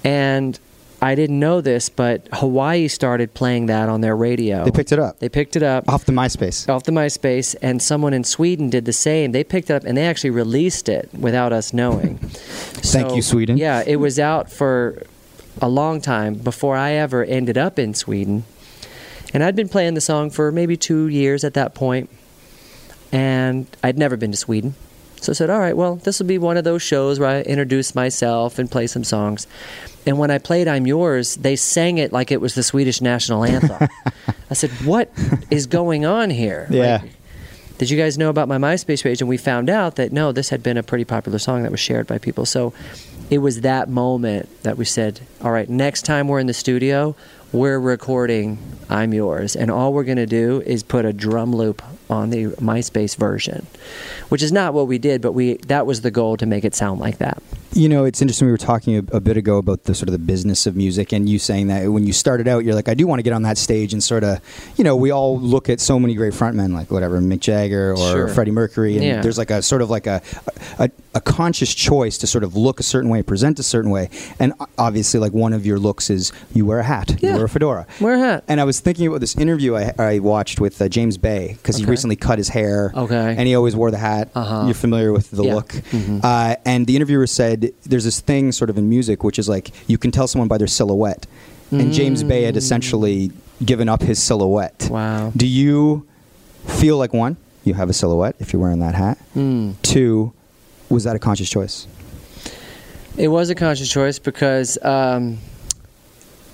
[0.04, 0.60] and
[1.04, 4.64] I didn't know this, but Hawaii started playing that on their radio.
[4.64, 6.70] They picked it up They picked it up off the MySpace.
[6.70, 9.32] off the MySpace, and someone in Sweden did the same.
[9.32, 12.18] They picked it up and they actually released it without us knowing.
[12.20, 13.58] Thank you, Sweden.
[13.58, 15.04] Yeah, it was out for
[15.60, 18.44] a long time before I ever ended up in Sweden.
[19.34, 22.10] And I'd been playing the song for maybe two years at that point,
[23.12, 24.76] and I'd never been to Sweden.
[25.22, 27.42] So I said, all right, well, this will be one of those shows where I
[27.42, 29.46] introduce myself and play some songs.
[30.06, 33.44] And when I played I'm Yours, they sang it like it was the Swedish national
[33.44, 33.88] anthem.
[34.50, 35.12] I said, what
[35.52, 36.68] is going on here?
[36.72, 37.02] Yeah.
[37.04, 37.12] Like,
[37.78, 39.22] did you guys know about my MySpace page?
[39.22, 41.80] And we found out that no, this had been a pretty popular song that was
[41.80, 42.46] shared by people.
[42.46, 42.74] So
[43.30, 47.16] it was that moment that we said, all right, next time we're in the studio,
[47.52, 48.58] we're recording
[48.90, 49.56] I'm Yours.
[49.56, 51.82] And all we're going to do is put a drum loop
[52.12, 53.66] on the MySpace version,
[54.30, 56.76] which is not what we did, but we that was the goal to make it
[56.76, 57.42] sound like that.
[57.74, 58.48] You know, it's interesting.
[58.48, 61.14] We were talking a, a bit ago about the sort of the business of music,
[61.14, 63.32] and you saying that when you started out, you're like, I do want to get
[63.34, 64.40] on that stage and sort of,
[64.78, 67.98] you know, we all look at so many great frontmen, like whatever Mick Jagger or
[67.98, 68.28] Sure.
[68.28, 69.22] Freddie Mercury, and Yeah.
[69.22, 70.22] there's like a sort of like a,
[70.80, 74.10] a a conscious choice to sort of look a certain way, present a certain way,
[74.40, 77.50] and obviously, like one of your looks is you wear a hat, you wear a
[77.50, 77.86] fedora.
[78.00, 78.44] Wear a hat.
[78.48, 81.76] And I was thinking about this interview I, I watched with uh, James Bay because
[81.78, 82.92] he recently cut his hair.
[82.96, 83.36] Okay.
[83.38, 84.30] And he always wore the hat.
[84.36, 84.64] Uh-huh.
[84.66, 85.56] You're familiar with the Yeah.
[85.56, 85.70] look.
[85.92, 86.22] Mhm.
[86.24, 89.72] Uh, and the interviewer said there's this thing sort of in music which is like
[89.90, 91.28] you can tell someone by their silhouette.
[91.72, 93.32] And James Bay had essentially
[93.64, 94.90] given up his silhouette.
[94.92, 95.32] Wow.
[95.38, 96.06] Do you
[96.68, 99.18] feel like one, you have a silhouette if you're wearing that hat?
[99.36, 99.82] Mm.
[99.82, 100.34] Two,
[100.90, 101.88] was that a conscious choice?
[103.18, 105.38] It was a conscious choice because um,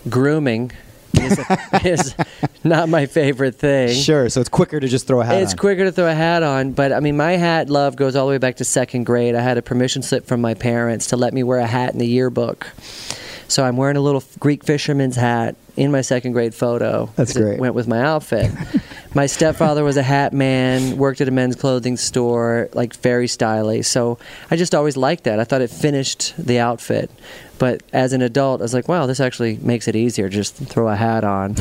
[0.07, 0.71] grooming
[1.13, 1.39] is,
[1.85, 2.15] is
[2.63, 3.93] not my favorite thing.
[3.93, 4.29] Sure.
[4.29, 5.57] So it's quicker to just throw a hat It's on.
[5.57, 8.31] quicker to throw a hat on, but I mean, my hat love goes all the
[8.31, 9.35] way back to second grade.
[9.35, 11.99] I had a permission slip from my parents to let me wear a hat in
[11.99, 12.67] the yearbook.
[13.49, 17.09] So I'm wearing a little Greek fisherman's hat in my second grade photo.
[17.15, 17.59] That's great.
[17.59, 18.51] Went with my outfit.
[19.13, 23.87] my stepfather was a hat man, worked at a men's clothing store, like very stylish.
[23.87, 24.17] So
[24.51, 25.39] I just always liked that.
[25.39, 27.09] I thought it finished the outfit.
[27.59, 30.29] But as an adult, I was like, wow, this actually makes it easier.
[30.29, 31.55] Just throw a hat on.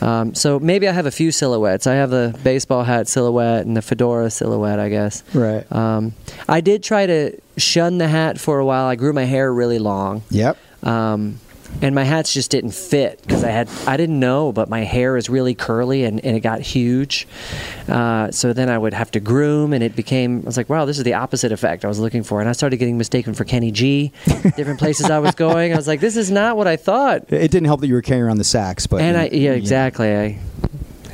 [0.00, 1.86] Um, so maybe I have a few silhouettes.
[1.86, 5.22] I have the baseball hat silhouette and the fedora silhouette, I guess.
[5.34, 5.70] Right.
[5.72, 6.14] Um,
[6.48, 8.86] I did try to shun the hat for a while.
[8.86, 10.56] I grew my hair really long, Yep.
[10.82, 11.40] um,
[11.82, 15.16] and my hats just didn't fit because I had I didn't know, but my hair
[15.16, 17.26] is really curly and, and it got huge.
[17.88, 20.84] Uh, so then I would have to groom, and it became I was like, wow,
[20.84, 23.44] this is the opposite effect I was looking for, and I started getting mistaken for
[23.44, 24.12] Kenny G.
[24.56, 27.32] Different places I was going, I was like, this is not what I thought.
[27.32, 30.14] It didn't help that you were carrying around the sax, but And I yeah exactly.
[30.14, 30.38] I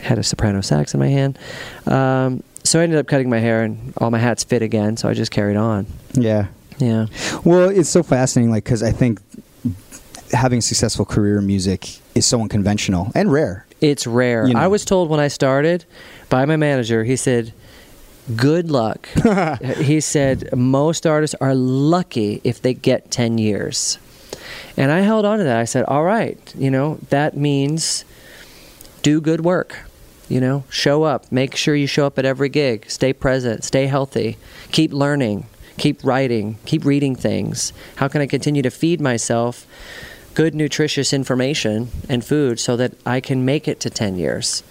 [0.01, 1.39] had a soprano sax in my hand.
[1.87, 4.97] Um, so I ended up cutting my hair, and all my hats fit again.
[4.97, 5.87] So I just carried on.
[6.13, 6.47] Yeah.
[6.79, 7.07] Yeah.
[7.45, 9.21] Well, it's so fascinating, like because I think
[10.33, 13.67] having a successful career in music is so unconventional and rare.
[13.81, 14.47] It's rare.
[14.47, 14.61] You know.
[14.61, 15.85] I was told when I started
[16.29, 17.53] by my manager, he said,
[18.37, 19.09] Good luck.
[19.79, 23.99] he said, Most artists are lucky if they get 10 years.
[24.77, 25.59] And I held on to that.
[25.59, 28.05] I said, All right, you know, that means
[29.03, 29.79] do good work.
[30.29, 31.33] You know, show up.
[31.33, 32.89] Make sure you show up at every gig.
[32.89, 33.65] Stay present.
[33.65, 34.37] Stay healthy.
[34.71, 35.47] Keep learning.
[35.77, 36.59] Keep writing.
[36.67, 37.73] Keep reading things.
[37.97, 39.67] How can I continue to feed myself
[40.35, 44.63] good, nutritious information and food so that I can make it to 10 years?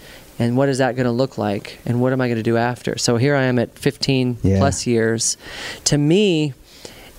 [0.42, 2.56] and what is that going to look like and what am i going to do
[2.56, 4.58] after so here i am at 15 Yeah.
[4.58, 5.36] plus years
[5.84, 6.54] to me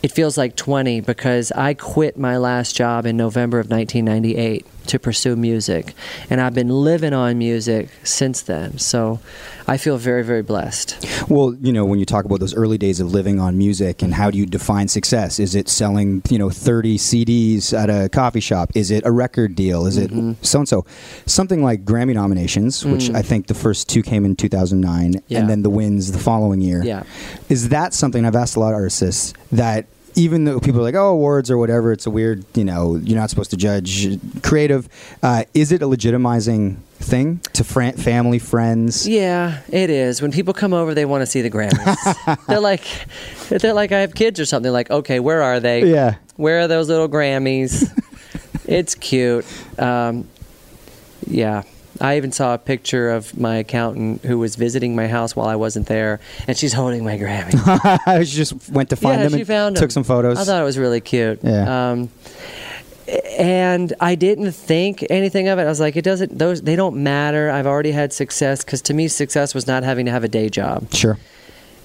[0.03, 4.99] it feels like 20 because i quit my last job in november of 1998 to
[4.99, 5.95] pursue music
[6.29, 9.19] and i've been living on music since then so
[9.69, 10.89] i feel very very blessed
[11.29, 14.13] Well, you know, when you talk about those early days of living on music and
[14.15, 15.39] how do you define success?
[15.39, 18.71] Is it selling, you know, 30 CDs at a coffee shop?
[18.75, 19.87] Is it a record deal?
[19.87, 20.31] Is Mm-hmm.
[20.31, 20.85] it so and so?
[21.27, 25.23] Something like Grammy nominations, which I think the first two came in 2009 Mm.
[25.29, 25.39] Yeah.
[25.41, 26.83] and then the wins the following year.
[26.83, 27.03] Yeah.
[27.49, 30.95] Is that something I've asked a lot of artists that even though people are like,
[30.95, 34.89] oh, awards or whatever, it's a weird, you know, you're not supposed to judge creative.
[35.23, 39.09] Uh, is it a legitimizing thing to fran- family, friends?
[39.09, 40.21] Yeah, it is.
[40.23, 42.47] When people come over, they want to see the Grammys.
[42.47, 42.85] they're like,
[43.49, 44.65] they're like, I have kids or something.
[44.65, 45.91] They're like, okay, where are they?
[45.91, 46.17] Yeah.
[46.37, 47.91] Where are those little Grammys?
[48.67, 49.45] it's cute.
[49.79, 50.29] Um,
[51.27, 51.63] yeah.
[52.01, 55.57] I even saw a picture of my accountant who was visiting my house while I
[55.57, 58.25] wasn't there, and she's holding my Grammy.
[58.27, 59.91] she just went to find yeah, them she and found took them.
[59.91, 60.39] some photos.
[60.39, 61.41] I thought it was really cute.
[61.43, 61.91] Yeah.
[61.91, 62.09] Um,
[63.39, 65.63] and I didn't think anything of it.
[65.63, 66.39] I was like, it doesn't.
[66.39, 67.51] Those they don't matter.
[67.51, 70.49] I've already had success because to me, success was not having to have a day
[70.49, 70.93] job.
[70.93, 71.19] sure.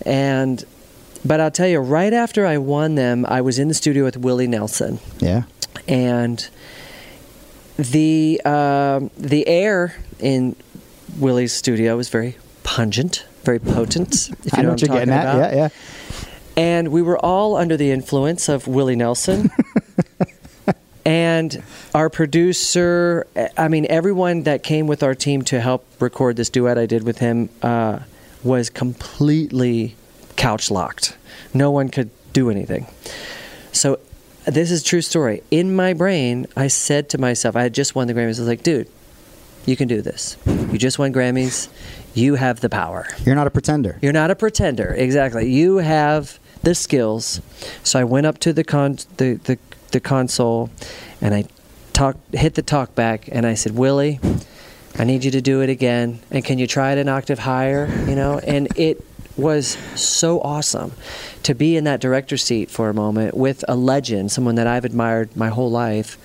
[0.06, 0.64] And
[1.26, 4.18] but I'll tell you, right after I won them, I was in the studio with
[4.18, 5.44] Willie Nelson, Yeah.
[5.88, 6.48] and
[7.78, 10.56] the um, the air in
[11.18, 14.30] Willie's studio was very pungent, very potent.
[14.46, 15.36] If you know know, what what you're getting at.
[15.36, 15.54] about.
[15.54, 15.70] Yeah, yeah.
[16.58, 19.50] And we were all under the influence of Willie Nelson.
[21.06, 21.62] and
[21.94, 26.78] our producer, I mean, everyone that came with our team to help record this duet
[26.78, 28.00] I did with him uh,
[28.44, 29.96] was completely
[30.38, 31.18] couch locked.
[31.54, 32.88] No one could do anything.
[33.72, 34.00] So,
[34.46, 35.42] this is a true story.
[35.50, 38.38] In my brain, I said to myself, I had just won the Grammys.
[38.38, 38.88] I was like, dude,
[39.66, 40.38] you can do this.
[40.46, 41.70] You just won Grammys.
[42.14, 43.08] You have the power.
[43.26, 44.00] You're not a pretender.
[44.02, 44.94] You're not a pretender.
[44.94, 45.52] Exactly.
[45.52, 47.42] You have the skills.
[47.84, 49.58] So I went up to the con the, the,
[49.92, 50.70] the console
[51.22, 51.46] and I
[51.94, 54.20] talk hit the talk back and I said, Willie,
[54.98, 56.20] I need you to do it again.
[56.32, 57.88] And can you try it an octave higher?
[58.08, 58.40] You know?
[58.40, 59.04] And it
[59.38, 60.94] was so awesome
[61.44, 64.86] to be in that director seat for a moment with a legend, someone that I've
[64.86, 66.18] admired my whole life.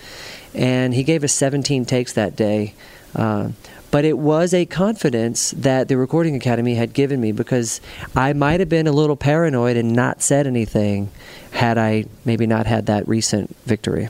[0.55, 2.75] And he gave us 17 takes that day.
[3.15, 3.49] Uh,
[3.91, 7.81] but it was a confidence that the Recording Academy had given me because
[8.15, 11.11] I might have been a little paranoid and not said anything
[11.51, 14.09] had I maybe not had that recent victory.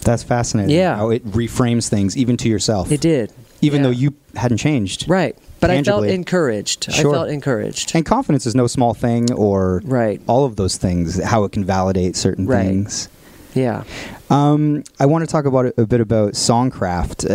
[0.00, 0.74] That's fascinating.
[0.74, 0.96] Yeah.
[0.96, 2.90] How it reframes things even to yourself.
[2.90, 3.32] It did.
[3.60, 3.82] Even Yeah.
[3.84, 5.08] though you hadn't changed.
[5.08, 5.36] Right.
[5.60, 6.92] But I felt encouraged.
[6.92, 7.12] Sure.
[7.12, 7.92] I felt encouraged.
[7.94, 10.20] And confidence is no small thing or Right.
[10.26, 12.66] all of those things, how it can validate certain Right.
[12.66, 13.08] things.
[13.54, 13.84] Yeah.
[14.30, 17.32] Um, I want to talk about a, a bit about songcraft, uh,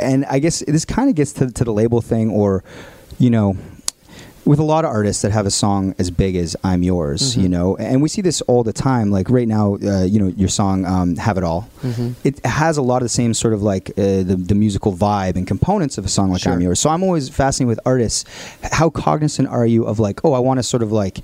[0.00, 2.64] and I guess this kind of gets to, to the label thing, or
[3.18, 3.56] you know,
[4.46, 7.40] with a lot of artists that have a song as big as "I'm Yours," Mm-hmm.
[7.42, 9.10] you know, and we see this all the time.
[9.10, 12.12] Like right now, uh, you know, your song um, "Have It All," Mm-hmm.
[12.24, 15.36] it has a lot of the same sort of like uh, the the musical vibe
[15.36, 16.54] and components of a song like Sure.
[16.54, 18.24] "I'm Yours." So I'm always fascinated with artists.
[18.72, 21.18] How cognizant are you of like, oh, I want to sort of like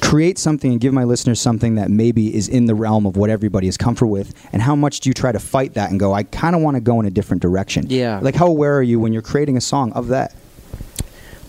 [0.00, 3.30] create something and give my listeners something that maybe is in the realm of what
[3.30, 6.12] everybody is comfortable with and how much do you try to fight that and go
[6.12, 8.18] i kind of want to go in a different direction Yeah.
[8.20, 10.34] like how aware are you when you're creating a song of that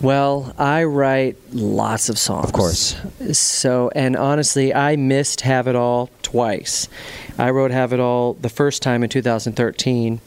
[0.02, 2.46] Well, I write lots of songs.
[2.46, 2.96] Of course.
[3.34, 6.88] So, and honestly, I missed Have It All twice.
[7.38, 10.22] I wrote Have It All the first time in 2013.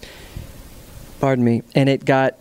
[1.20, 1.62] Pardon me.
[1.74, 2.34] And it got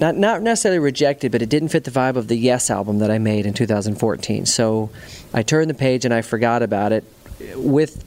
[0.00, 3.10] not not necessarily rejected, but it didn't fit the vibe of the Yes album that
[3.10, 4.46] I made in 2014.
[4.46, 4.90] So,
[5.32, 7.04] I turned the page and I forgot about it
[7.56, 8.04] with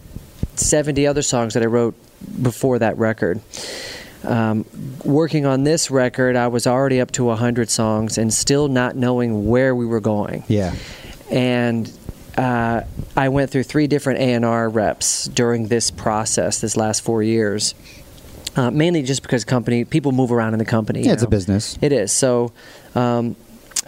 [0.55, 1.95] 70 other songs that I wrote
[2.41, 3.41] before that record.
[4.23, 4.65] Um,
[5.05, 9.47] working on this record, I was already up to 100 songs and still not knowing
[9.47, 10.43] where we were going.
[10.47, 10.75] yeah
[11.29, 11.91] And
[12.37, 12.81] uh,
[13.15, 17.73] I went through three different A&R reps during this process, this last four years.
[18.57, 21.03] Uh, mainly just because company people move around in the company.
[21.03, 22.11] yeah it's a business It is.
[22.11, 22.51] So,
[22.95, 23.35] um,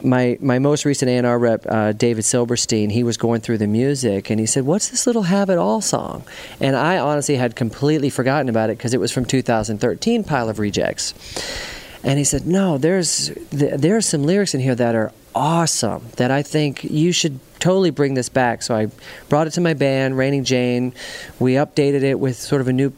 [0.02, 4.30] my my most recent A&R rep, uh, David Silberstein, he was going through the music
[4.30, 6.24] and he said, "What's this little Have It All song?"
[6.62, 10.60] And I honestly had completely forgotten about it because it was from 2013 Pile of
[10.60, 11.14] Rejects.
[12.04, 16.06] And he said, "No, there's th- there are some lyrics in here that are awesome
[16.16, 18.88] that I think you should totally bring this back." So I
[19.28, 20.94] brought it to my band, Raining Jane.
[21.40, 22.94] We updated it with sort of a new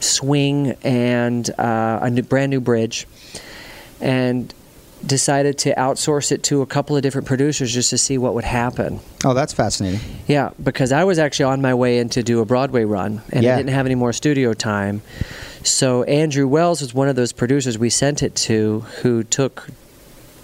[0.00, 3.06] swing and uh, a new, brand new bridge,
[4.00, 4.52] and
[5.06, 8.44] decided to outsource it to a couple of different producers just to see what would
[8.44, 9.00] happen.
[9.24, 12.44] oh that's fascinating Yeah, because I was actually on my way in to do a
[12.44, 13.54] Broadway run, and Yeah.
[13.54, 15.00] I didn't have any more studio time.
[15.62, 19.68] So Andrew Wells was one of those producers we sent it to, who took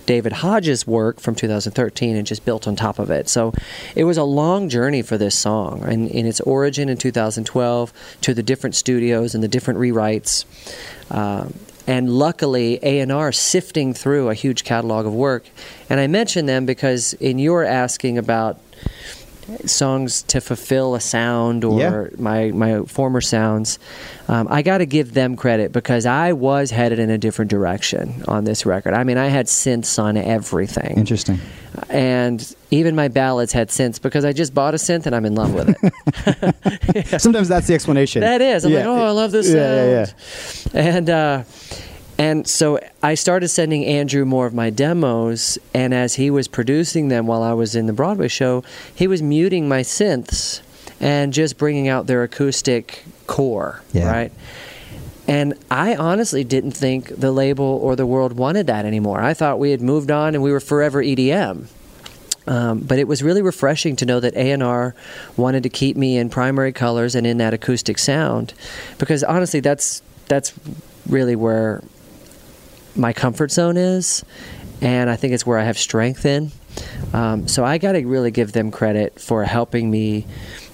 [0.07, 3.29] David Hodges' work from 2013 and just built on top of it.
[3.29, 3.53] So
[3.95, 7.93] it was a long journey for this song, and in its origin in 2012
[8.23, 10.45] to the different studios and the different rewrites.
[11.11, 11.55] Um,
[11.87, 15.47] and luckily A&R sifting through a huge catalog of work.
[15.89, 18.59] And I mention them because in your asking about
[19.65, 22.05] songs to fulfill a sound or Yeah.
[22.19, 23.79] my my former sounds,
[24.29, 28.25] um, I got to give them credit because I was headed in a different direction
[28.27, 28.95] on this record.
[28.95, 31.39] I mean, I had synths on everything, Interesting.
[31.91, 35.35] and even my ballads had synths because I just bought a synth and I'm in
[35.37, 37.21] love with it.
[37.21, 38.23] Sometimes that's the explanation.
[38.23, 38.65] That is.
[38.65, 38.79] I'm Yeah.
[38.79, 40.15] like, oh, I love this Yeah, sound.
[40.75, 41.43] yeah, And uh,
[42.19, 47.09] and so I started sending Andrew more of my demos, and as he was producing
[47.09, 48.65] them while I was in the Broadway show,
[48.95, 50.61] he was muting my synths
[51.01, 54.11] and just bringing out their acoustic core, Yeah.
[54.11, 54.33] right?
[55.29, 59.21] And I honestly didn't think the label or the world wanted that anymore.
[59.21, 61.67] I thought we had moved on and we were forever EDM.
[62.47, 64.95] Um, but it was really refreshing to know that A&R
[65.37, 68.55] wanted to keep me in primary colors and in that acoustic sound
[68.99, 70.53] because honestly that's that's
[71.09, 71.83] really where
[72.97, 74.25] my comfort zone is
[74.81, 76.53] and I think it's where I have strength in.
[77.13, 80.27] Um, so I got to really give them credit for helping me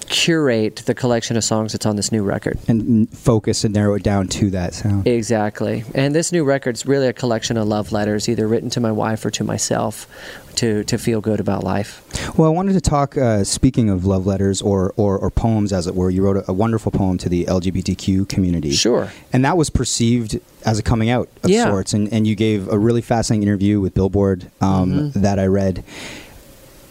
[0.07, 2.59] curate the collection of songs that's on this new record.
[2.67, 5.07] And focus and narrow it down to that sound.
[5.07, 5.85] Exactly.
[5.95, 9.25] And this new record's really a collection of love letters, either written to my wife
[9.25, 10.07] or to myself,
[10.55, 12.01] to, to feel good about life.
[12.37, 13.17] Well, I wanted to talk.
[13.17, 16.51] Uh, speaking of love letters or, or, or poems, as it were, you wrote a,
[16.51, 18.71] a wonderful poem to the LGBTQ community.
[18.71, 19.11] Sure.
[19.31, 21.65] And that was perceived as a coming out of Yeah.
[21.65, 21.93] sorts.
[21.93, 25.21] And, and you gave a really fascinating interview with Billboard um, Mm-hmm.
[25.21, 25.83] that I read.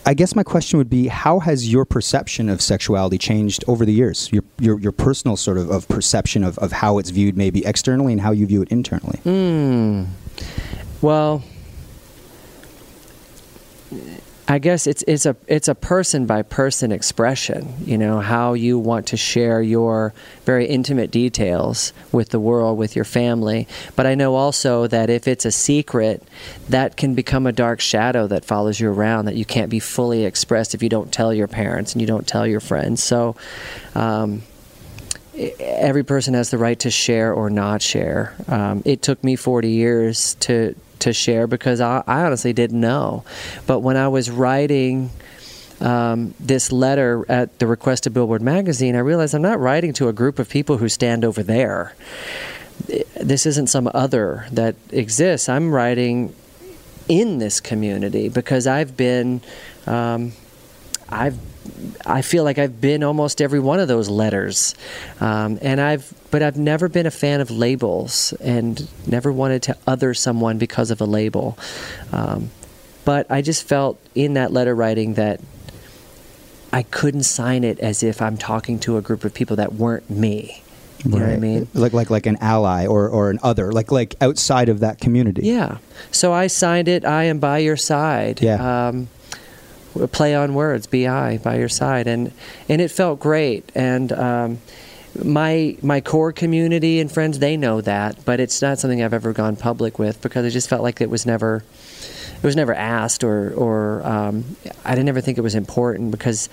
[0.04, 3.92] I guess my question would be how has your perception of sexuality changed over the
[3.92, 4.28] years?
[4.32, 8.12] Your, your, your personal sort of, of perception of, of how it's viewed maybe externally
[8.12, 9.18] and how you view it internally?
[9.22, 10.04] Hmm.
[11.00, 11.42] Well,
[14.48, 17.74] I guess it's it's a it's a person by person expression.
[17.84, 20.12] You know how you want to share your
[20.44, 23.68] very intimate details with the world, with your family.
[23.94, 26.22] But I know also that if it's a secret,
[26.68, 30.24] that can become a dark shadow that follows you around that you can't be fully
[30.24, 33.02] expressed if you don't tell your parents and you don't tell your friends.
[33.02, 33.36] So.
[33.94, 34.42] Um,
[35.34, 38.34] every person has the right to share or not share.
[38.48, 43.24] Um, it took me 40 years to to share because I, I honestly didn't know.
[43.66, 45.10] But when I was writing
[45.80, 50.08] um, this letter at the request of Billboard magazine, I realized I'm not writing to
[50.08, 51.94] a group of people who stand over there.
[53.20, 55.48] This isn't some other that exists.
[55.48, 56.34] I'm writing
[57.08, 59.40] in this community because I've been,
[59.86, 60.32] um,
[61.08, 61.38] I've
[62.04, 64.74] I feel like I've been almost every one of those letters,
[65.20, 69.76] um, and I've but I've never been a fan of labels and never wanted to
[69.86, 71.58] other someone because of a label.
[72.10, 72.50] Um,
[73.04, 75.40] but I just felt in that letter writing that
[76.72, 80.08] I couldn't sign it as if I'm talking to a group of people that weren't
[80.08, 80.62] me.
[81.04, 81.68] You know what I mean?
[81.74, 85.42] Like like like an ally or, or an other, like like outside of that community.
[85.44, 85.78] Yeah.
[86.12, 87.04] So I signed it.
[87.04, 88.40] I am by your side.
[88.40, 88.88] Yeah.
[88.88, 89.08] Um,
[90.10, 92.32] play on words, bi by your side, and
[92.68, 93.70] and it felt great.
[93.74, 94.58] And um,
[95.22, 99.32] my my core community and friends they know that, but it's not something I've ever
[99.32, 101.64] gone public with because I just felt like it was never
[102.36, 106.48] it was never asked or or um, I didn't ever think it was important because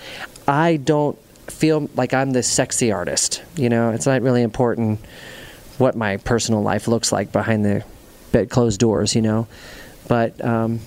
[0.47, 1.17] I don't
[1.49, 3.43] feel like I'm the sexy artist.
[3.55, 4.99] You know, it's not really important
[5.77, 9.15] what my personal life looks like behind the closed doors.
[9.15, 9.47] You know,
[10.07, 10.81] but um,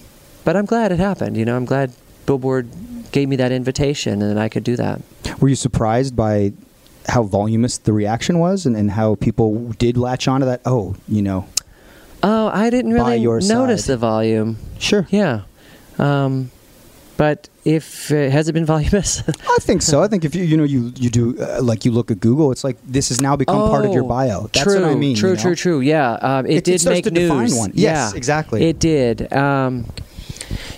[0.44, 1.36] but I'm glad it happened.
[1.36, 1.92] You know, I'm glad
[2.26, 2.68] Billboard
[3.12, 5.00] gave me that invitation and I could do that.
[5.40, 6.52] Were you surprised by
[7.08, 10.60] how voluminous the reaction was and, and how people did latch onto that?
[10.64, 11.46] Oh, you know,
[12.22, 13.92] Oh, I didn't really notice side.
[13.92, 14.56] the volume.
[14.78, 15.06] sure.
[15.10, 15.42] Yeah.
[15.98, 16.52] Um,
[17.16, 19.22] but if uh, has it been voluminous?
[19.28, 20.02] I think so.
[20.02, 22.50] I think if you you know you you do uh, like you look at Google,
[22.52, 24.40] it's like this has now become part of your Oh, bio.
[24.52, 25.16] That's true, what I mean.
[25.16, 25.42] True, you know?
[25.42, 25.80] true, true.
[25.80, 27.54] Yeah, um, it, It- it did starts make news.
[27.54, 27.72] one.
[27.74, 28.64] Yes, yeah, exactly.
[28.64, 29.32] It did.
[29.32, 29.84] Um,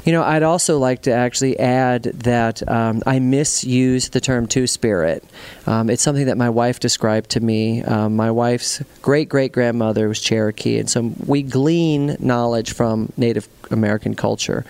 [0.05, 4.66] you know, I'd also like to actually add that um, I misuse the term two
[4.66, 5.24] spirit.
[5.66, 7.82] Um, it's something that my wife described to me.
[7.82, 13.48] Um, my wife's great great grandmother was Cherokee, and so we glean knowledge from Native
[13.70, 14.64] American culture.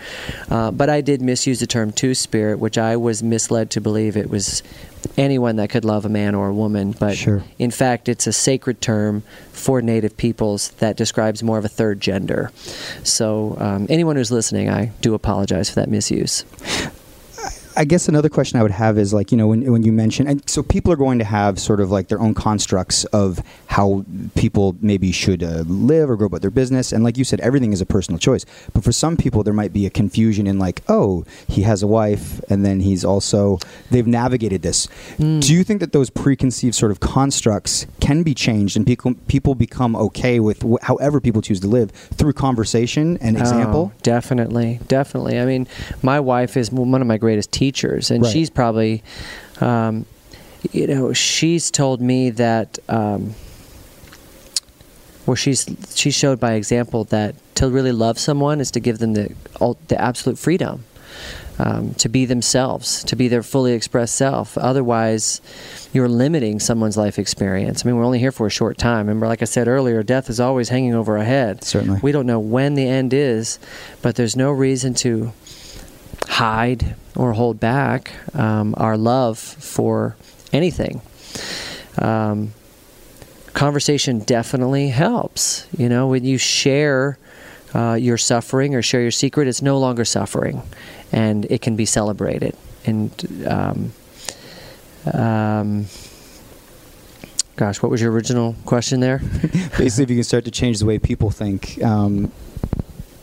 [0.49, 4.15] Uh, but I did misuse the term two spirit, which I was misled to believe
[4.15, 4.63] it was
[5.17, 6.95] anyone that could love a man or a woman.
[6.97, 7.43] But Sure.
[7.59, 12.01] in fact, it's a sacred term for Native peoples that describes more of a third
[12.01, 12.51] gender.
[13.03, 16.43] So, um, anyone who's listening, I do apologize for that misuse.
[17.75, 20.27] I guess another question I would have is like you know when when you mention
[20.27, 24.05] and so people are going to have sort of like their own constructs of how
[24.35, 27.73] people maybe should uh, live or go about their business and like you said everything
[27.73, 30.81] is a personal choice but for some people there might be a confusion in like
[30.87, 33.59] oh he has a wife and then he's also
[33.91, 34.85] they've navigated this.
[35.17, 35.39] Hmm.
[35.39, 39.55] Do you think that those preconceived sort of constructs can be changed and people people
[39.55, 43.91] become okay with wh- however people choose to live through conversation and example?
[43.93, 45.39] Oh, definitely, definitely.
[45.39, 45.67] I mean,
[46.01, 47.64] my wife is one of my greatest teachers,
[48.11, 48.31] and Right.
[48.31, 49.03] she's probably,
[49.61, 50.05] um,
[50.71, 53.35] you know, she's told me that, um,
[55.25, 59.13] well, she's she showed by example that to really love someone is to give them
[59.13, 59.33] the
[59.87, 60.85] the absolute freedom.
[61.57, 64.57] Um, to be themselves, to be their fully expressed self.
[64.57, 65.39] Otherwise,
[65.93, 67.85] you're limiting someone's life experience.
[67.85, 69.07] I mean, we're only here for a short time.
[69.07, 71.63] Remember, like I said earlier, death is always hanging over our head.
[71.63, 72.01] Certainly.
[72.03, 73.57] We don't know when the end is,
[74.01, 75.31] but there's no reason to
[76.27, 80.15] hide or hold back um, our love for
[80.51, 81.01] anything.
[81.97, 82.53] Um,
[83.53, 85.67] conversation definitely helps.
[85.77, 87.17] You know, when you share
[87.73, 90.61] uh, your suffering or share your secret, it's no longer suffering,
[91.11, 92.55] and it can be celebrated.
[92.85, 93.93] And um,
[95.13, 95.85] um,
[97.55, 99.19] gosh, what was your original question there?
[99.77, 102.31] Basically, if you can start to change the way people think um,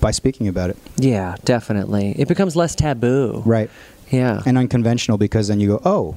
[0.02, 2.14] by speaking about it, Yeah, definitely.
[2.18, 3.42] It becomes less taboo.
[3.46, 3.70] right?
[4.10, 4.42] Yeah.
[4.44, 6.16] And unconventional because then you go, oh,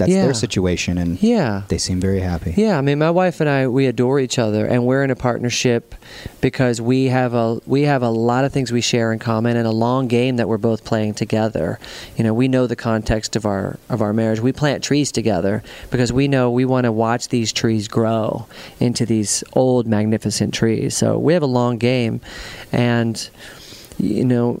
[0.00, 0.24] that's Yeah.
[0.24, 1.62] their situation, and yeah.
[1.68, 2.52] they seem very happy.
[2.56, 5.16] Yeah, I mean, my wife and I we adore each other, and we're in a
[5.16, 5.94] partnership
[6.40, 9.66] because we have a we have a lot of things we share in common, and
[9.66, 11.78] a long game that we're both playing together.
[12.16, 14.40] You know, we know the context of our of our marriage.
[14.40, 18.46] We plant trees together because we know we want to watch these trees grow
[18.80, 20.96] into these old, magnificent trees.
[20.96, 22.20] So we have a long game,
[22.72, 23.28] and
[24.00, 24.58] you know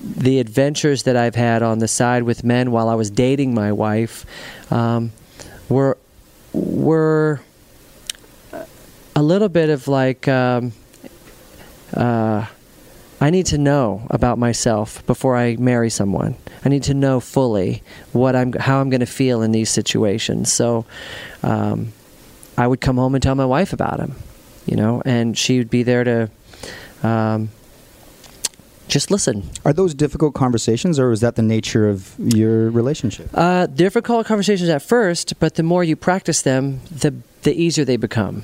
[0.00, 3.72] the adventures that I've had on the side with men while I was dating my
[3.72, 4.24] wife
[4.72, 5.12] um,
[5.68, 5.98] were
[6.52, 7.40] were
[9.14, 10.72] a little bit of like um,
[11.94, 12.46] uh,
[13.20, 16.36] I need to know about myself before I marry someone.
[16.64, 17.82] I need to know fully
[18.12, 20.52] what I'm how I'm going to feel in these situations.
[20.52, 20.84] So
[21.42, 21.92] um,
[22.56, 24.14] I would come home and tell my wife about him,
[24.66, 26.30] you know, and she would be there to.
[27.02, 27.50] Um,
[28.88, 29.50] just listen.
[29.64, 33.28] Are those difficult conversations, or is that the nature of your relationship?
[33.34, 37.96] Uh, difficult conversations at first, but the more you practice them, the the easier they
[37.96, 38.42] become.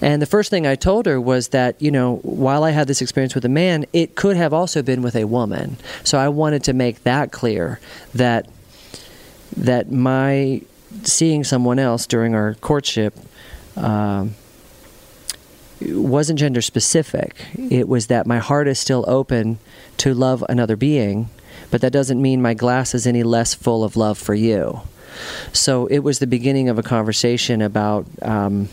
[0.00, 3.02] And the first thing I told her was that you know while I had this
[3.02, 5.76] experience with a man, it could have also been with a woman.
[6.04, 7.80] So I wanted to make that clear
[8.14, 8.48] that
[9.56, 10.62] that my
[11.02, 13.18] seeing someone else during our courtship.
[13.76, 14.34] Um,
[15.82, 17.46] wasn't gender specific.
[17.54, 19.58] It was that my heart is still open
[20.00, 21.28] to love another being,
[21.70, 24.80] but that doesn't mean my glass is any less full of love for you.
[25.52, 28.68] So it was the beginning of a conversation about um,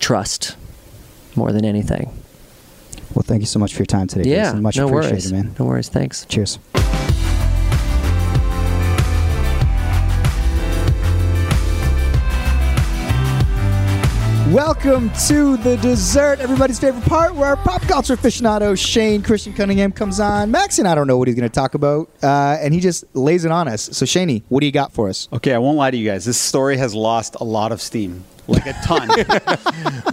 [0.00, 0.56] trust
[1.36, 2.06] more than anything.
[3.14, 4.28] Well, thank you so much for your time today.
[4.30, 4.62] yeah, Jason.
[4.62, 5.54] much no appreciated, worries, man.
[5.58, 5.88] no worries.
[5.88, 6.24] Thanks.
[6.26, 6.58] Cheers.
[14.50, 19.92] Welcome to the dessert, everybody's favorite part, where our pop culture aficionado Shane Christian Cunningham
[19.92, 20.50] comes on.
[20.50, 23.04] Max and I don't know what he's going to talk about, uh, and he just
[23.14, 23.82] lays it on us.
[23.92, 25.28] So, Shaney, what do you got for us?
[25.32, 26.24] Okay, I won't lie to you guys.
[26.24, 29.08] This story has lost a lot of steam, like a ton.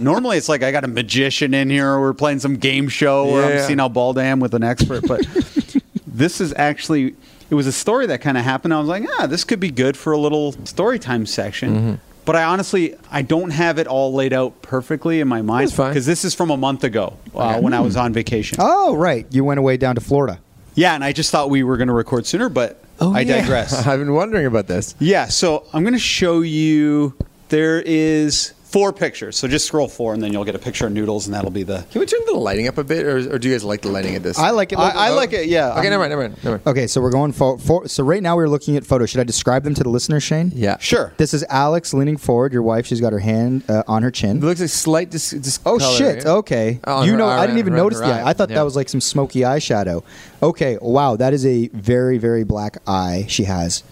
[0.00, 1.88] Normally, it's like I got a magician in here.
[1.88, 3.46] Or we're playing some game show, or Yeah.
[3.48, 5.02] I'm seeing how bald I am with an expert.
[5.08, 5.26] But
[6.06, 7.16] this is actually
[7.50, 8.72] it was a story that kind of happened.
[8.72, 11.74] I was like, ah, this could be good for a little story time section.
[11.74, 11.94] Mm-hmm.
[12.28, 16.04] But I honestly, I don't have it all laid out perfectly in my mind because
[16.04, 17.60] this is from a month ago uh, Okay.
[17.60, 18.58] when I was on vacation.
[18.60, 19.26] Oh, right.
[19.30, 20.38] You went away down to Florida.
[20.74, 23.40] Yeah, and I just thought we were going to record sooner, but Oh, I yeah.
[23.40, 23.72] digress.
[23.86, 24.94] I've been wondering about this.
[25.00, 27.14] Yeah, so I'm going to show you.
[27.48, 29.36] There is four pictures.
[29.36, 31.62] So just scroll four, and then you'll get a picture of noodles, and that'll be
[31.62, 31.84] the.
[31.90, 33.88] Can we turn the lighting up a bit, or, or do you guys like the
[33.88, 34.38] lighting of this?
[34.38, 34.78] I like it.
[34.78, 35.46] I, I like it.
[35.46, 35.70] Yeah.
[35.70, 36.66] Okay, I'm- never mind, never mind, never mind.
[36.66, 39.10] Okay, so we're going for, for so right now we're looking at photos.
[39.10, 40.52] Should I describe them to the listener, Shane?
[40.54, 41.12] Yeah, Sure.
[41.16, 42.52] This is Alex leaning forward.
[42.52, 44.36] Your wife, she's got her hand uh, on her chin.
[44.38, 46.24] It looks like slight dis- dis- Oh color, shit!
[46.24, 46.30] yeah?
[46.32, 48.20] Okay, Oh, you her know eye- I didn't even her- notice her the eye.
[48.20, 48.30] eye.
[48.30, 48.56] I thought Yeah.
[48.56, 50.02] that was like some smoky eyeshadow.
[50.42, 53.82] Okay, wow, that is a very very black eye she has.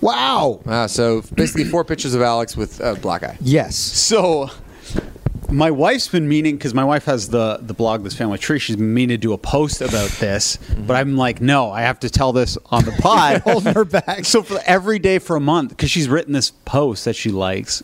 [0.00, 0.60] Wow.
[0.66, 3.36] Ah, so basically four pictures of Alex with uh, black eye.
[3.40, 3.76] Yes.
[3.76, 4.50] So,
[5.50, 8.58] my wife's been meaning because my wife has the the blog this family tree.
[8.58, 12.00] She's been meaning to do a post about this, but I'm like, no, I have
[12.00, 13.40] to tell this on the pod.
[13.44, 14.24] Holding her back.
[14.24, 17.82] So for every day for a month, because she's written this post that she likes,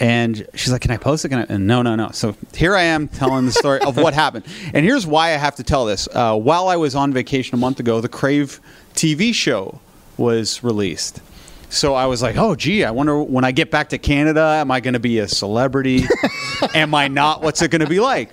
[0.00, 1.46] and she's like, "Can I post it?" Can I?
[1.48, 2.10] And no, no, no.
[2.12, 5.56] So here I am telling the story of what happened, and here's why I have
[5.56, 6.08] to tell this.
[6.12, 8.60] Uh, while I was on vacation a month ago, the Crave
[8.94, 9.80] TV show
[10.16, 11.20] was released.
[11.72, 14.70] So I was like, oh, gee, I wonder when I get back to Canada, am
[14.70, 16.04] I going to be a celebrity?
[16.74, 17.42] am I not?
[17.42, 18.30] What's it going to be like?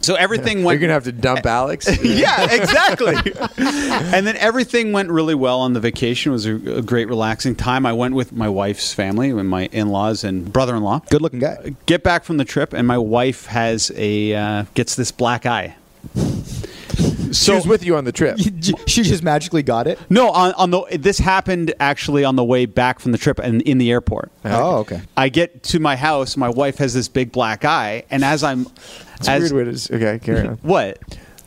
[0.00, 0.78] So everything went.
[0.78, 1.88] You're gonna have to dump Alex.
[2.00, 3.16] yeah, exactly.
[3.16, 6.30] and then everything went really well on the vacation.
[6.30, 7.84] It was a, a great, relaxing time.
[7.84, 11.00] I went with my wife's family and my in-laws and brother-in-law.
[11.10, 11.74] Good looking guy.
[11.86, 15.74] Get back from the trip, and my wife has a uh, gets this black eye.
[17.32, 18.38] She was with you on the trip.
[18.86, 19.98] she just magically got it.
[20.10, 23.62] No, on, on the this happened actually on the way back from the trip and
[23.62, 24.30] in the airport.
[24.44, 25.00] Oh, okay.
[25.02, 28.42] Oh, I get to my house, my wife has this big black eye, and as
[28.42, 28.66] I'm,
[29.16, 29.94] It's a as weird way to.
[29.96, 30.54] Okay, carry on.
[30.62, 30.98] what?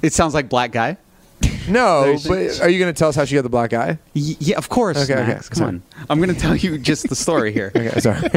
[0.01, 0.97] It sounds like black guy.
[1.69, 3.99] No, but are you gonna tell us how she got the black eye?
[4.15, 4.97] Y- yeah, of course.
[5.03, 5.67] Okay, okay, Max, come sorry.
[5.69, 5.83] on.
[6.09, 7.71] I'm going to tell you just the story here.
[7.75, 8.19] Okay, sorry.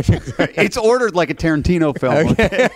[0.57, 2.29] it's ordered like a Tarantino film.
[2.29, 2.69] Okay.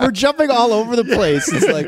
[0.00, 1.48] We're jumping all over the place.
[1.52, 1.86] It's like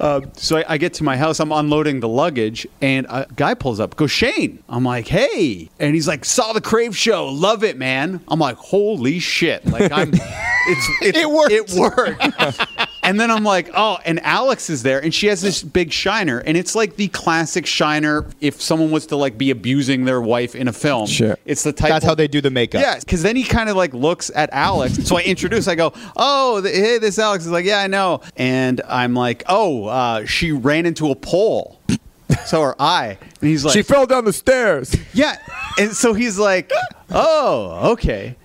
[0.00, 3.54] Uh, so I, I get to my house, I'm unloading the luggage, and a guy
[3.54, 4.62] pulls up, goes Shane.
[4.68, 8.20] I'm like, hey, and he's like, saw the Crave show, love it, man.
[8.28, 11.50] I'm like, holy shit, like I'm, it's, it's It worked.
[11.52, 12.76] it worked.
[13.06, 16.40] And then I'm like, oh, and Alex is there, and she has this big shiner,
[16.40, 18.26] and it's like the classic shiner.
[18.42, 21.38] If someone was to like be abusing their wife in a film, Sure.
[21.46, 21.88] it's the type.
[21.90, 22.82] that's of- how they do the makeup.
[22.82, 24.96] yeah, because then he kind of like looks at Alex.
[25.06, 25.68] So I introduce.
[25.68, 29.44] I go, "Oh, th- hey, this Alex is like, yeah, I know." And I'm like,
[29.48, 31.80] "Oh, uh, she ran into a pole."
[32.44, 34.94] So her eye, and he's like, she fell down the stairs.
[35.14, 35.36] "Yeah,"
[35.78, 36.72] and so he's like,
[37.10, 38.36] "Oh, okay."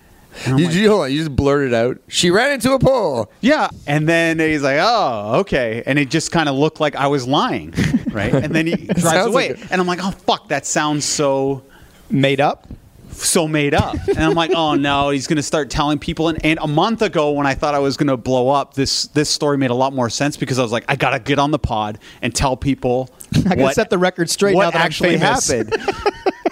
[0.44, 1.98] And I'm You, like, you, hold on, you just blurted out.
[2.08, 3.30] She ran into a pole.
[3.40, 7.06] yeah, and then he's like, "Oh, okay," and it just kind of looked like I
[7.08, 7.74] was lying,
[8.10, 8.32] right?
[8.34, 11.62] And then he drives away, like and I'm like, "Oh, fuck, that sounds so."
[12.10, 12.66] Made up.
[13.10, 13.96] so made up.
[14.08, 16.28] And I'm like, oh no, he's going to start telling people.
[16.28, 19.06] And, and a month ago, when I thought I was going to blow up, this
[19.08, 21.38] this story made a lot more sense because I was like, I got to get
[21.38, 23.08] on the pod and tell people.
[23.48, 25.74] I gotta set the record straight What now that I'm actually happened?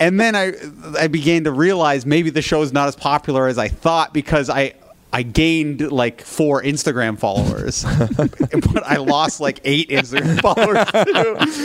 [0.01, 0.53] And then I
[0.99, 4.51] I began to realize maybe the show is not as popular as I thought because
[4.51, 4.75] I.
[5.13, 7.83] I gained like four Instagram followers,
[8.17, 10.87] but I lost like eight Instagram followers.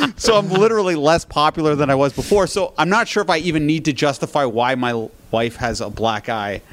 [0.10, 0.14] Too.
[0.18, 2.48] So I'm literally less popular than I was before.
[2.48, 5.92] So I'm not sure if I even need to justify why my wife has a
[5.92, 6.64] black eye.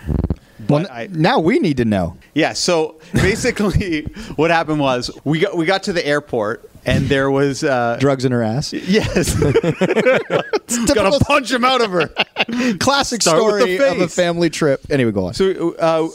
[0.67, 2.17] Well, But I, now we need to know.
[2.35, 2.55] yeah.
[2.55, 4.05] So basically,
[4.37, 8.25] what happened was we got we got to the airport and there was uh, Drugs
[8.25, 8.73] in her ass.
[8.73, 9.35] yes,
[10.95, 12.09] gotta punch him out of her.
[12.79, 14.81] classic Start story of a family trip.
[14.91, 15.35] Anyway, go on.
[15.35, 16.09] So uh,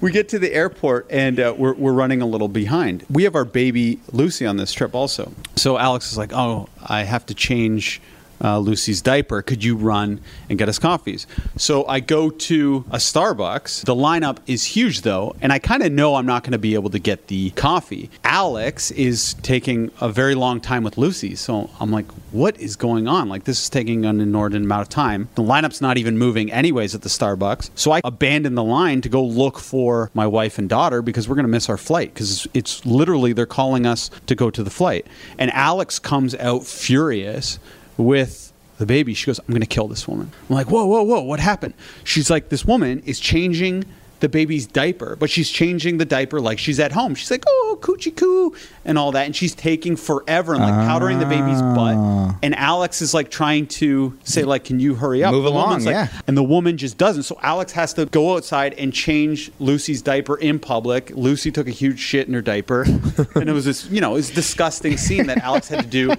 [0.00, 3.04] we get to the airport and uh, we're, we're running a little behind.
[3.10, 5.32] We have our baby Lucy on this trip also.
[5.56, 8.00] So Alex is like, oh, I have to change
[8.42, 9.42] uh, Lucy's diaper.
[9.42, 11.26] Could you run and get us coffees?
[11.56, 13.84] So I go to a Starbucks.
[13.84, 16.74] The lineup is huge though, and I kind of know I'm not going to be
[16.74, 18.10] able to get the coffee.
[18.24, 21.34] Alex is taking a very long time with Lucy.
[21.34, 23.28] So I'm like, what is going on?
[23.28, 25.28] Like, this is taking an inordinate amount of time.
[25.34, 27.70] The lineup's not even moving, anyways, at the Starbucks.
[27.74, 31.36] So I abandon the line to go look for my wife and daughter because we're
[31.36, 34.70] going to miss our flight because it's literally they're calling us to go to the
[34.70, 35.06] flight.
[35.38, 37.58] And Alex comes out furious
[37.96, 39.14] with the baby.
[39.14, 40.30] She goes, I'm going to kill this woman.
[40.48, 41.74] I'm like, whoa, whoa, whoa, what happened?
[42.02, 43.84] She's like, this woman is changing
[44.20, 47.14] the baby's diaper, but she's changing the diaper like she's at home.
[47.14, 48.54] She's like, oh, coochie coo,
[48.86, 49.26] and all that.
[49.26, 51.96] And she's taking forever and like powdering the baby's butt.
[51.96, 52.38] Ah.
[52.42, 55.32] And Alex is like trying to say, like, can you hurry up?
[55.32, 56.08] Move The along, like- yeah.
[56.26, 57.24] And the woman just doesn't.
[57.24, 61.10] So Alex has to go outside and change Lucy's diaper in public.
[61.10, 62.82] Lucy took a huge shit in her diaper.
[63.34, 65.86] and it was this, you know, it was a disgusting scene that Alex had to
[65.86, 66.14] do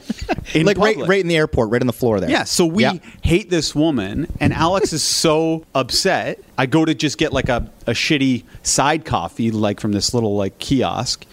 [0.54, 1.10] in like right, public.
[1.10, 2.30] right in the airport, right on the floor there.
[2.30, 2.94] Yeah, so we Yeah.
[3.22, 6.40] hate this woman, and Alex is so upset.
[6.58, 10.36] I go to just get like a, a shitty side coffee, like from this little
[10.36, 11.26] like kiosk,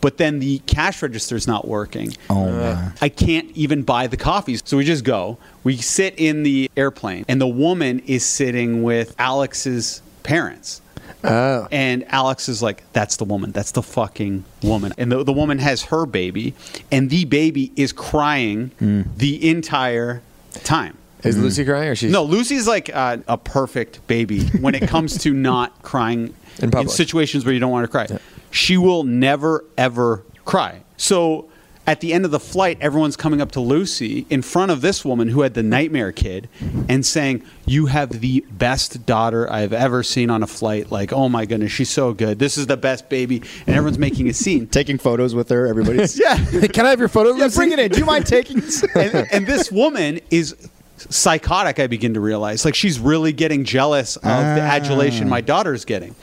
[0.00, 2.14] but then the cash register is not working.
[2.30, 2.92] Oh uh, my.
[3.00, 4.62] I can't even buy the coffees.
[4.64, 5.38] So we just go.
[5.62, 10.80] We sit in the airplane, and the woman is sitting with Alex's parents.
[11.24, 11.66] Oh.
[11.70, 13.52] And Alex is like, that's the woman.
[13.52, 14.92] That's the fucking woman.
[14.98, 16.54] And the, the woman has her baby,
[16.92, 18.70] and the baby is crying
[19.16, 20.22] the entire
[20.64, 20.98] time.
[21.22, 25.16] Is Lucy crying or she's No, Lucy's like uh, a perfect baby when it comes
[25.18, 26.94] to not crying In public.
[26.94, 28.06] situations where you don't want to cry.
[28.50, 30.82] She will never, ever cry.
[30.98, 31.48] So
[31.86, 35.04] at the end of the flight, everyone's coming up to Lucy in front of this
[35.04, 36.48] woman who had the nightmare kid
[36.88, 40.90] and saying, You have the best daughter I've ever seen on a flight.
[40.90, 42.38] Like, oh my goodness, she's so good.
[42.38, 43.42] This is the best baby.
[43.66, 44.66] And everyone's making a scene.
[44.66, 45.66] Taking photos with her.
[45.66, 46.18] Everybody's.
[46.24, 46.36] Yeah.
[46.72, 47.34] Can I have your photo?
[47.34, 47.90] Yeah, bring it in.
[47.90, 48.62] Do you mind taking
[48.94, 50.54] and, and this woman is
[50.96, 54.74] psychotic i begin to realize like she's really getting jealous of the Ah.
[54.76, 56.14] adulation my daughter's getting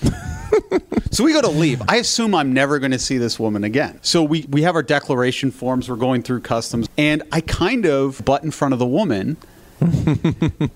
[1.12, 1.82] So we go to leave.
[1.89, 3.99] I assume I'm never going to see this woman again.
[4.02, 5.89] So we, we have our declaration forms.
[5.89, 6.88] We're going through customs.
[6.97, 9.36] And I kind of butt in front of the woman.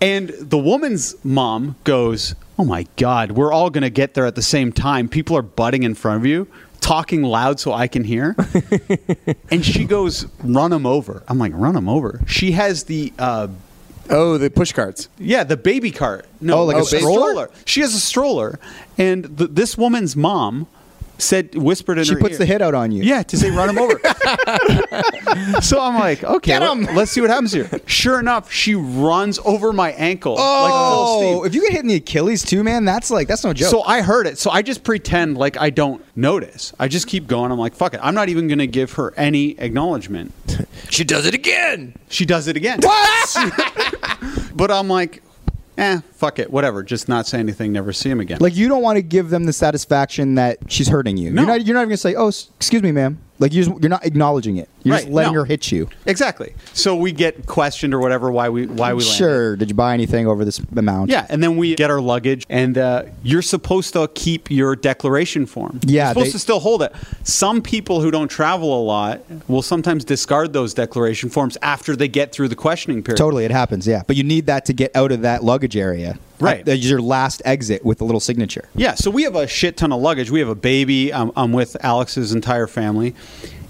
[0.02, 4.36] and the woman's mom goes, Oh my God, we're all going to get there at
[4.36, 5.08] the same time.
[5.08, 6.48] People are butting in front of you,
[6.82, 8.36] talking loud so I can hear.
[9.50, 11.24] and she goes, Run them over.
[11.30, 12.20] I'm like, Run them over.
[12.28, 13.14] She has the.
[13.18, 13.48] Uh,
[14.10, 15.10] Oh, the push carts.
[15.18, 16.26] yeah, the baby cart.
[16.42, 17.50] No, Oh, like a a stroller?
[17.66, 18.60] She has a stroller,
[18.98, 20.68] and th- this woman's mom
[21.18, 22.06] said, whispered in her ear.
[22.06, 23.04] She her puts ear- the hit out on you.
[23.04, 24.00] Yeah, to say run him over.
[25.62, 26.96] so I'm like, okay, Get let- 'em.
[26.96, 27.70] let's see what happens here.
[27.86, 31.46] Sure enough, she runs over my ankle Oh, steam.
[31.46, 33.70] if you get hit in the Achilles too, man, that's like that's no joke.
[33.70, 34.38] So I heard it.
[34.38, 36.74] So I just pretend like I don't notice.
[36.80, 37.52] I just keep going.
[37.52, 38.00] I'm like, fuck it.
[38.04, 40.34] I'm not even going to give her any acknowledgement.
[40.90, 41.96] She does it again.
[42.10, 42.80] She does it again.
[42.82, 43.36] what?
[44.56, 45.22] But I'm like,
[45.78, 46.50] eh, fuck it.
[46.52, 46.84] Whatever.
[46.84, 47.72] Just not say anything.
[47.72, 48.38] Never see him again.
[48.42, 51.32] like you don't want to give them the satisfaction that she's hurting you.
[51.32, 51.42] No.
[51.42, 51.66] You're not.
[51.66, 54.06] You're not even gonna say, "Oh, s- excuse me, ma'am." Like you just, you're not
[54.06, 54.70] acknowledging it.
[54.86, 55.40] You're just letting no.
[55.40, 55.90] her hit you.
[56.06, 56.54] exactly.
[56.74, 59.18] So we get questioned or whatever why we why we landed.
[59.18, 59.56] Sure.
[59.56, 61.10] Did you buy anything over this amount?
[61.10, 65.46] Yeah, and then we get our luggage, and uh, you're supposed to keep your declaration
[65.46, 65.80] form.
[65.84, 66.94] Yeah, you're supposed they- to still hold it.
[67.24, 72.08] Some people who don't travel a lot will sometimes discard those declaration forms after they
[72.08, 73.18] get through the questioning period.
[73.18, 73.88] Totally, it happens.
[73.88, 76.20] Yeah, but you need that to get out of that luggage area.
[76.40, 76.66] Right.
[76.66, 78.68] That's your last exit with the little signature.
[78.76, 80.30] Yeah, so we have a shit ton of luggage.
[80.30, 81.14] We have a baby.
[81.14, 83.16] I'm, I'm with Alex's entire family,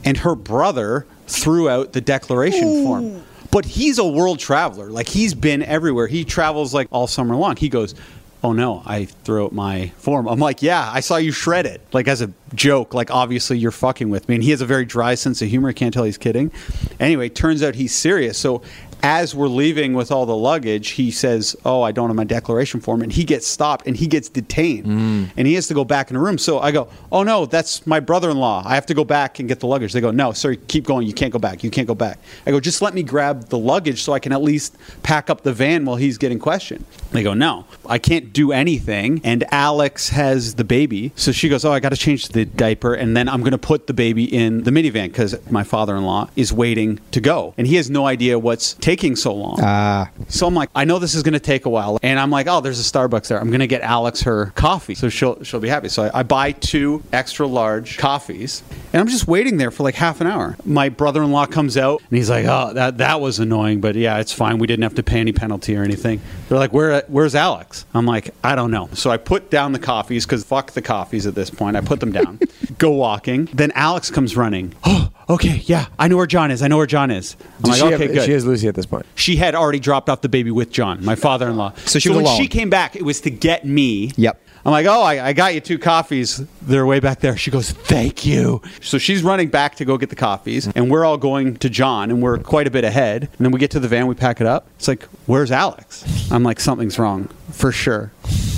[0.06, 3.24] and her brother threw out the declaration form.
[3.52, 4.90] But he's a world traveler.
[4.92, 6.08] Like he's been everywhere.
[6.08, 7.56] He travels like all summer long.
[7.56, 7.96] He goes,
[8.44, 11.82] "Oh no, I threw out my form." I'm like, "Yeah, I saw you shred it."
[11.94, 12.94] Like as a joke.
[12.94, 14.36] Like obviously you're fucking with me.
[14.36, 15.70] And he has a very dry sense of humor.
[15.70, 16.52] I can't tell he's kidding.
[17.00, 18.38] Anyway, turns out he's serious.
[18.38, 18.62] So
[19.04, 22.80] as we're leaving with all the luggage, he says, "Oh, I don't have my declaration
[22.80, 25.30] form," and he gets stopped and he gets detained, mm.
[25.38, 26.38] and he has to go back in the room.
[26.38, 28.64] So I go, "Oh no, that's my brother-in-law.
[28.66, 31.08] I have to go back and get the luggage." They go, "No, sir, keep going.
[31.08, 31.64] You can't go back.
[31.64, 34.32] You can't go back." I go, "Just let me grab the luggage so I can
[34.32, 38.34] at least pack up the van while he's getting questioned." They go, "No, I can't
[38.34, 42.30] do anything." And Alex has the baby, so she goes, "Oh, I got to change
[42.30, 45.64] the diaper, and then I'm going to put the baby in the minivan because my
[45.64, 50.10] father-in-law is waiting to go, and he has no idea what's taking so long." Ah,
[50.28, 52.48] So I'm like, I know this is going to take a while, and I'm like,
[52.48, 53.40] oh, there's a Starbucks there.
[53.40, 55.90] I'm going to get Alex her coffee, so she'll she'll be happy.
[55.90, 58.64] So I, I buy two extra large coffees,
[58.94, 60.56] and I'm just waiting there for like half an hour.
[60.66, 64.32] My brother-in-law comes out, and he's like, oh, that that was annoying, but yeah, it's
[64.34, 64.60] fine.
[64.60, 66.22] We didn't have to pay any penalty or anything.
[66.48, 67.86] They're like, where where's Alex?
[67.94, 68.90] I'm like, I don't know.
[68.94, 71.76] So I put down the coffees because fuck the coffees at this point.
[71.76, 72.40] I put them down,
[72.78, 73.46] go walking.
[73.54, 74.74] Then Alex comes running.
[74.88, 76.62] Oh, okay, yeah, I know where John is.
[76.62, 77.36] I know where John is.
[77.40, 79.06] I'm Does like, she, okay, have, good she has Lucy at this point.
[79.16, 81.74] she had already dropped off the baby with John, my father-in-law.
[81.86, 82.42] So she was when alone.
[82.42, 84.12] she came back, it was to get me.
[84.16, 84.42] Yep.
[84.66, 86.44] I'm like, oh, I, I got you two coffees.
[86.64, 87.38] They're way back there.
[87.38, 88.64] She goes, thank you.
[88.82, 92.10] So she's running back to go get the coffees, and we're all going to John,
[92.10, 93.30] and we're quite a bit ahead.
[93.38, 94.68] And then we get to the van, we pack it up.
[94.78, 96.04] It's like, where's Alex?
[96.32, 98.12] I'm like, something's wrong for sure.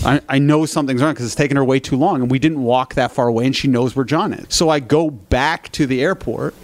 [0.07, 2.63] I, I know something's wrong because it's taken her way too long, and we didn't
[2.63, 4.45] walk that far away, and she knows where John is.
[4.55, 6.55] So I go back to the airport,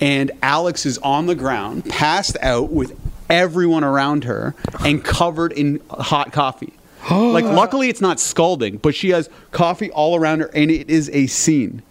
[0.00, 5.82] and Alex is on the ground, passed out with everyone around her, and covered in
[5.90, 6.72] hot coffee.
[7.10, 11.10] like, luckily, it's not scalding, but she has coffee all around her, and it is
[11.12, 11.82] a scene.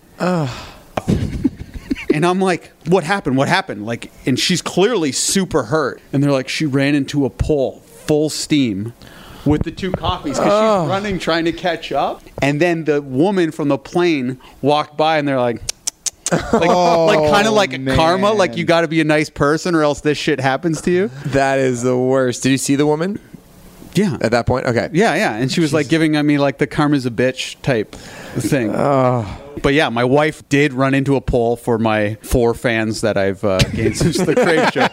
[2.15, 3.35] And I'm like, what happened?
[3.35, 3.85] What happened?
[3.85, 6.01] Like, and she's clearly super hurt.
[6.13, 8.93] And they're like, she ran into a pole full steam
[9.45, 12.21] with the two coffees because she's running trying to catch up.
[12.41, 15.61] And then the woman from the plane walked by and they're like,
[16.31, 19.75] like, like kind of like a karma, like you got to be a nice person
[19.75, 21.07] or else this shit happens to you.
[21.27, 22.41] That is the worst.
[22.43, 23.19] Did you see the woman
[23.93, 24.17] Yeah.
[24.21, 24.65] at that point?
[24.65, 24.89] Okay.
[24.91, 25.35] Yeah, yeah.
[25.35, 28.71] And she was like giving me like the karma's a bitch type thing.
[29.61, 33.43] But yeah, my wife did run into a poll for my four fans that I've
[33.43, 34.87] uh, gained since the Crave show.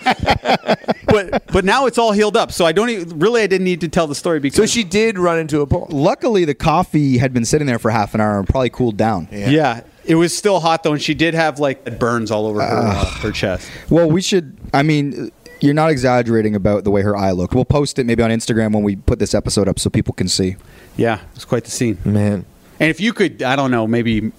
[1.12, 3.80] but but now it's all healed up, so I don't even, really I didn't need
[3.82, 5.86] to tell the story because So she did run into a pole.
[5.90, 9.28] luckily the coffee had been sitting there for half an hour and probably cooled down.
[9.30, 9.82] yeah.
[10.04, 13.04] it was still hot though, and she did have like burns all over her uh,
[13.20, 13.70] her chest.
[13.90, 14.56] Well, we should.
[14.74, 17.54] I mean, you're not exaggerating about the way her eye looked.
[17.54, 20.26] We'll post it maybe on Instagram when we put this episode up so people can
[20.28, 20.56] see.
[20.96, 21.98] Yeah, it was quite the scene.
[22.04, 22.44] Man.
[22.80, 24.32] And if you could, I don't know, maybe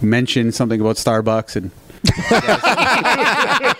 [0.00, 1.70] mention something about Starbucks and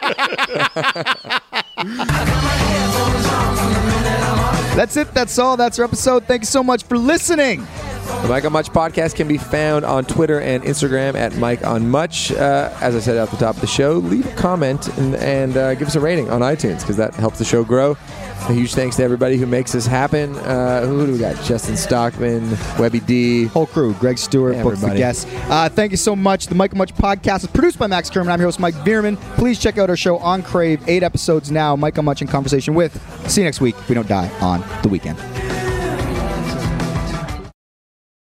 [4.77, 5.13] That's it.
[5.13, 5.57] That's all.
[5.57, 6.25] That's our episode.
[6.25, 7.67] Thank you so much for listening.
[8.23, 11.89] The Mike on Much podcast can be found on Twitter and Instagram at Mike on
[11.89, 12.31] Much.
[12.33, 15.57] Uh, as I said at the top of the show, leave a comment and, and
[15.57, 17.97] uh, give us a rating on iTunes because that helps the show grow.
[18.49, 20.35] A huge thanks to everybody who makes this happen.
[20.37, 21.43] Uh, who do we got?
[21.45, 23.45] Justin Stockman, Webby D.
[23.45, 25.27] Whole crew, Greg Stewart, books the guests.
[25.49, 26.47] Uh, thank you so much.
[26.47, 28.33] The Mike and Much podcast is produced by Max Kerman.
[28.33, 29.17] I'm your host, Mike Bierman.
[29.37, 30.87] Please check out our show on Crave.
[30.89, 31.77] Eight episodes now.
[31.77, 32.93] Mike and Much in conversation with.
[33.31, 35.19] See you next week if we don't die on the weekend.